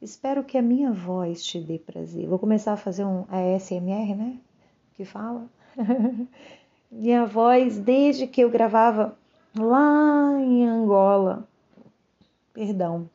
Espero 0.04 0.44
que 0.44 0.58
a 0.58 0.62
minha 0.62 0.92
voz 0.92 1.46
te 1.46 1.62
dê 1.62 1.80
prazer. 1.80 2.28
Vou 2.28 2.38
começar 2.38 2.74
a 2.74 2.78
fazer 2.78 3.06
um 3.06 3.24
ASMR, 3.30 4.14
né? 4.14 4.38
Que 4.96 5.06
fala. 5.06 5.48
minha 6.92 7.26
voz, 7.26 7.80
desde 7.80 8.28
que 8.28 8.42
eu 8.42 8.50
gravava 8.50 9.18
lá 9.58 10.38
em 10.42 10.68
Angola, 10.68 11.48
perdão, 12.54 13.10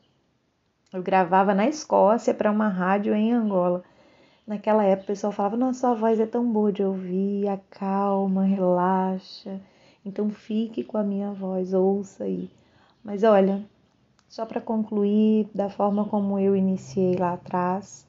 eu 0.91 1.03
gravava 1.03 1.53
na 1.53 1.67
Escócia 1.69 2.33
para 2.33 2.49
uma 2.49 2.67
rádio 2.67 3.13
em 3.13 3.33
Angola. 3.33 3.83
Naquela 4.47 4.83
época 4.83 5.03
o 5.03 5.07
pessoal 5.07 5.31
falava: 5.31 5.55
Nossa, 5.55 5.81
sua 5.81 5.93
voz 5.93 6.19
é 6.19 6.25
tão 6.25 6.51
boa 6.51 6.71
de 6.71 6.81
ouvir, 6.81 7.47
acalma, 7.47 8.45
relaxa. 8.45 9.61
Então 10.03 10.27
fique 10.31 10.83
com 10.83 10.97
a 10.97 11.03
minha 11.03 11.31
voz, 11.33 11.71
ouça 11.71 12.23
aí. 12.23 12.49
Mas 13.03 13.23
olha, 13.23 13.63
só 14.29 14.45
para 14.45 14.61
concluir 14.61 15.49
da 15.53 15.69
forma 15.69 16.05
como 16.05 16.37
eu 16.37 16.55
iniciei 16.55 17.15
lá 17.15 17.33
atrás, 17.33 18.07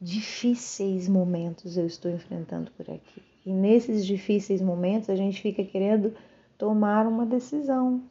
difíceis 0.00 1.08
momentos 1.08 1.78
eu 1.78 1.86
estou 1.86 2.10
enfrentando 2.10 2.72
por 2.72 2.90
aqui. 2.90 3.22
E 3.46 3.52
nesses 3.52 4.04
difíceis 4.04 4.60
momentos 4.60 5.08
a 5.08 5.14
gente 5.14 5.40
fica 5.40 5.62
querendo 5.62 6.12
tomar 6.58 7.06
uma 7.06 7.24
decisão 7.24 8.02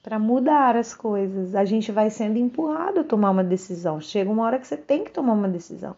para 0.00 0.20
mudar 0.20 0.76
as 0.76 0.94
coisas. 0.94 1.56
A 1.56 1.64
gente 1.64 1.90
vai 1.90 2.10
sendo 2.10 2.38
empurrado 2.38 3.00
a 3.00 3.04
tomar 3.04 3.30
uma 3.30 3.44
decisão. 3.44 4.00
Chega 4.00 4.30
uma 4.30 4.44
hora 4.44 4.58
que 4.58 4.68
você 4.68 4.76
tem 4.76 5.02
que 5.02 5.10
tomar 5.10 5.32
uma 5.32 5.48
decisão. 5.48 5.96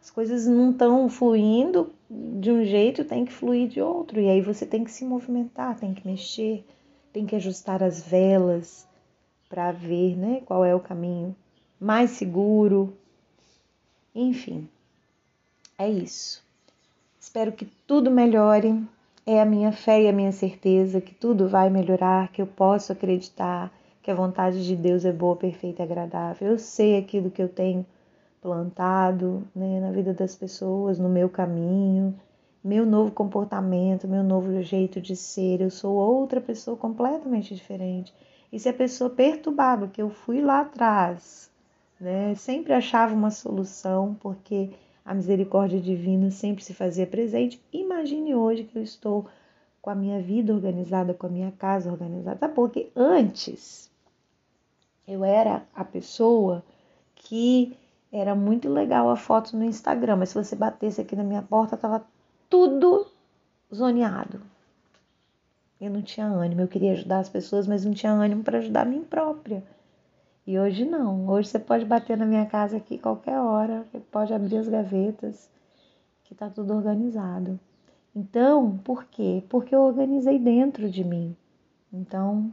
As 0.00 0.10
coisas 0.10 0.46
não 0.46 0.70
estão 0.70 1.10
fluindo 1.10 1.92
de 2.08 2.50
um 2.50 2.64
jeito, 2.64 3.04
tem 3.04 3.26
que 3.26 3.32
fluir 3.32 3.68
de 3.68 3.82
outro. 3.82 4.18
E 4.18 4.30
aí 4.30 4.40
você 4.40 4.64
tem 4.64 4.82
que 4.82 4.90
se 4.90 5.04
movimentar, 5.04 5.78
tem 5.78 5.92
que 5.92 6.06
mexer, 6.06 6.64
tem 7.12 7.26
que 7.26 7.36
ajustar 7.36 7.82
as 7.82 8.00
velas 8.00 8.88
para 9.50 9.72
ver 9.72 10.16
né, 10.16 10.42
qual 10.46 10.64
é 10.64 10.74
o 10.74 10.80
caminho 10.80 11.34
mais 11.78 12.12
seguro. 12.12 12.96
Enfim, 14.14 14.68
é 15.76 15.88
isso. 15.88 16.42
Espero 17.18 17.52
que 17.52 17.66
tudo 17.86 18.10
melhore 18.10 18.82
é 19.26 19.42
a 19.42 19.44
minha 19.44 19.72
fé 19.72 20.02
e 20.02 20.08
a 20.08 20.12
minha 20.12 20.32
certeza 20.32 21.00
que 21.00 21.14
tudo 21.14 21.48
vai 21.48 21.68
melhorar, 21.68 22.32
que 22.32 22.40
eu 22.40 22.46
posso 22.46 22.92
acreditar 22.92 23.72
que 24.02 24.10
a 24.10 24.14
vontade 24.14 24.64
de 24.64 24.74
Deus 24.74 25.04
é 25.04 25.12
boa, 25.12 25.36
perfeita 25.36 25.82
e 25.82 25.84
agradável. 25.84 26.48
Eu 26.48 26.58
sei 26.58 26.96
aquilo 26.96 27.30
que 27.30 27.42
eu 27.42 27.48
tenho 27.48 27.84
plantado 28.40 29.46
né, 29.54 29.80
na 29.80 29.90
vida 29.90 30.14
das 30.14 30.34
pessoas, 30.34 30.98
no 30.98 31.08
meu 31.08 31.28
caminho, 31.28 32.18
meu 32.62 32.86
novo 32.86 33.10
comportamento, 33.10 34.08
meu 34.08 34.22
novo 34.22 34.62
jeito 34.62 35.00
de 35.00 35.14
ser. 35.14 35.60
Eu 35.60 35.70
sou 35.70 35.94
outra 35.94 36.40
pessoa 36.40 36.76
completamente 36.76 37.54
diferente. 37.54 38.14
E 38.52 38.58
se 38.58 38.68
a 38.68 38.72
pessoa 38.72 39.10
perturbava, 39.10 39.88
que 39.88 40.02
eu 40.02 40.10
fui 40.10 40.40
lá 40.40 40.60
atrás, 40.60 41.50
né, 42.00 42.34
sempre 42.34 42.72
achava 42.72 43.14
uma 43.14 43.30
solução, 43.30 44.16
porque 44.20 44.70
a 45.04 45.14
misericórdia 45.14 45.80
divina 45.80 46.30
sempre 46.30 46.64
se 46.64 46.74
fazia 46.74 47.06
presente. 47.06 47.62
Imagine 47.72 48.34
hoje 48.34 48.64
que 48.64 48.76
eu 48.76 48.82
estou 48.82 49.26
com 49.80 49.90
a 49.90 49.94
minha 49.94 50.20
vida 50.20 50.52
organizada, 50.52 51.14
com 51.14 51.26
a 51.26 51.30
minha 51.30 51.52
casa 51.52 51.90
organizada. 51.90 52.48
Porque 52.48 52.90
antes 52.94 53.90
eu 55.06 55.24
era 55.24 55.62
a 55.74 55.84
pessoa 55.84 56.62
que 57.14 57.76
era 58.12 58.34
muito 58.34 58.68
legal 58.68 59.08
a 59.08 59.16
foto 59.16 59.56
no 59.56 59.64
Instagram, 59.64 60.16
mas 60.16 60.30
se 60.30 60.34
você 60.34 60.56
batesse 60.56 61.00
aqui 61.00 61.14
na 61.14 61.24
minha 61.24 61.42
porta, 61.42 61.76
tava 61.76 62.04
tudo 62.48 63.06
zoneado. 63.72 64.40
Eu 65.80 65.90
não 65.90 66.02
tinha 66.02 66.26
ânimo, 66.26 66.60
eu 66.60 66.68
queria 66.68 66.92
ajudar 66.92 67.20
as 67.20 67.28
pessoas, 67.30 67.66
mas 67.66 67.86
não 67.86 67.94
tinha 67.94 68.12
ânimo 68.12 68.44
para 68.44 68.58
ajudar 68.58 68.82
a 68.82 68.84
mim 68.84 69.02
própria. 69.02 69.64
E 70.46 70.58
hoje 70.58 70.84
não. 70.84 71.26
Hoje 71.28 71.48
você 71.48 71.58
pode 71.58 71.86
bater 71.86 72.18
na 72.18 72.26
minha 72.26 72.44
casa 72.44 72.76
aqui 72.76 72.98
qualquer 72.98 73.38
hora, 73.38 73.86
pode 74.10 74.34
abrir 74.34 74.58
as 74.58 74.68
gavetas, 74.68 75.48
que 76.24 76.34
tá 76.34 76.50
tudo 76.50 76.74
organizado. 76.74 77.58
Então, 78.14 78.76
por 78.84 79.04
quê? 79.04 79.42
Porque 79.48 79.74
eu 79.74 79.80
organizei 79.80 80.38
dentro 80.38 80.90
de 80.90 81.02
mim. 81.02 81.34
Então, 81.90 82.52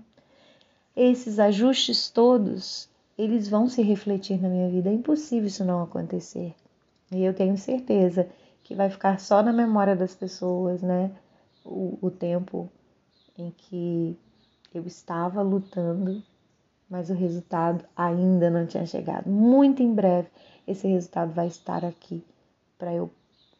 esses 0.95 1.37
ajustes 1.37 2.09
todos, 2.09 2.89
eles 3.17 3.49
vão 3.49 3.67
se 3.67 3.81
refletir 3.81 4.41
na 4.41 4.47
minha 4.47 4.69
vida. 4.69 4.89
É 4.89 4.93
impossível 4.93 5.47
isso 5.47 5.65
não 5.65 5.83
acontecer. 5.83 6.55
E 7.11 7.23
eu 7.23 7.33
tenho 7.33 7.57
certeza 7.57 8.29
que 8.63 8.73
vai 8.73 8.89
ficar 8.89 9.19
só 9.19 9.43
na 9.43 9.51
memória 9.51 9.95
das 9.95 10.15
pessoas, 10.15 10.81
né? 10.81 11.11
O, 11.65 11.97
o 12.01 12.09
tempo 12.09 12.69
em 13.37 13.51
que 13.51 14.17
eu 14.73 14.85
estava 14.85 15.41
lutando 15.41 16.23
mas 16.89 17.09
o 17.09 17.13
resultado 17.13 17.83
ainda 17.95 18.49
não 18.49 18.65
tinha 18.65 18.85
chegado. 18.85 19.29
Muito 19.29 19.83
em 19.83 19.93
breve 19.93 20.29
esse 20.67 20.87
resultado 20.87 21.33
vai 21.33 21.47
estar 21.47 21.83
aqui 21.85 22.23
para 22.77 22.93
eu 22.93 23.09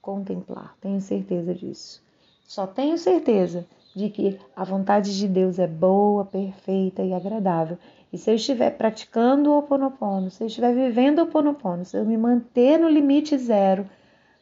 contemplar, 0.02 0.76
tenho 0.80 1.02
certeza 1.02 1.54
disso. 1.54 2.02
Só 2.46 2.66
tenho 2.66 2.98
certeza 2.98 3.66
de 3.96 4.10
que 4.10 4.40
a 4.56 4.64
vontade 4.64 5.18
de 5.18 5.28
Deus 5.28 5.60
é 5.60 5.68
boa, 5.68 6.24
perfeita 6.24 7.02
e 7.02 7.14
agradável. 7.14 7.78
E 8.14 8.18
se 8.18 8.30
eu 8.30 8.36
estiver 8.36 8.72
praticando 8.72 9.52
o 9.52 9.58
Oponopono, 9.58 10.30
se 10.30 10.44
eu 10.44 10.48
estiver 10.48 10.74
vivendo 10.74 11.20
o 11.20 11.24
Oponopono, 11.24 11.84
se 11.84 11.98
eu 11.98 12.06
me 12.06 12.16
manter 12.16 12.78
no 12.78 12.88
limite 12.88 13.38
zero, 13.38 13.86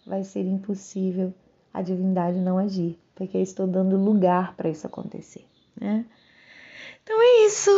vai 0.05 0.23
ser 0.23 0.45
impossível 0.45 1.33
a 1.73 1.81
divindade 1.81 2.37
não 2.39 2.59
agir, 2.59 2.99
porque 3.15 3.38
estou 3.38 3.65
dando 3.65 3.97
lugar 3.97 4.54
para 4.56 4.69
isso 4.69 4.86
acontecer, 4.86 5.45
né? 5.80 6.06
Então 7.01 7.21
é 7.21 7.45
isso. 7.45 7.69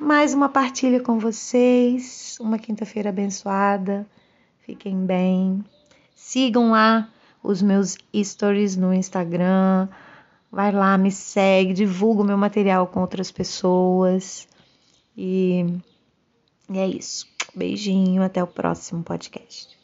Mais 0.00 0.34
uma 0.34 0.48
partilha 0.48 1.00
com 1.00 1.18
vocês. 1.18 2.36
Uma 2.40 2.58
quinta-feira 2.58 3.10
abençoada. 3.10 4.06
Fiquem 4.60 5.06
bem. 5.06 5.64
Sigam 6.14 6.72
lá 6.72 7.08
os 7.42 7.62
meus 7.62 7.96
stories 8.14 8.76
no 8.76 8.92
Instagram. 8.92 9.88
Vai 10.50 10.72
lá, 10.72 10.98
me 10.98 11.12
segue, 11.12 11.72
divulga 11.72 12.22
o 12.22 12.26
meu 12.26 12.36
material 12.36 12.88
com 12.88 13.00
outras 13.00 13.30
pessoas. 13.30 14.48
E, 15.16 15.64
e 16.68 16.78
é 16.78 16.88
isso. 16.88 17.26
Beijinho, 17.54 18.22
até 18.22 18.42
o 18.42 18.48
próximo 18.48 19.04
podcast. 19.04 19.75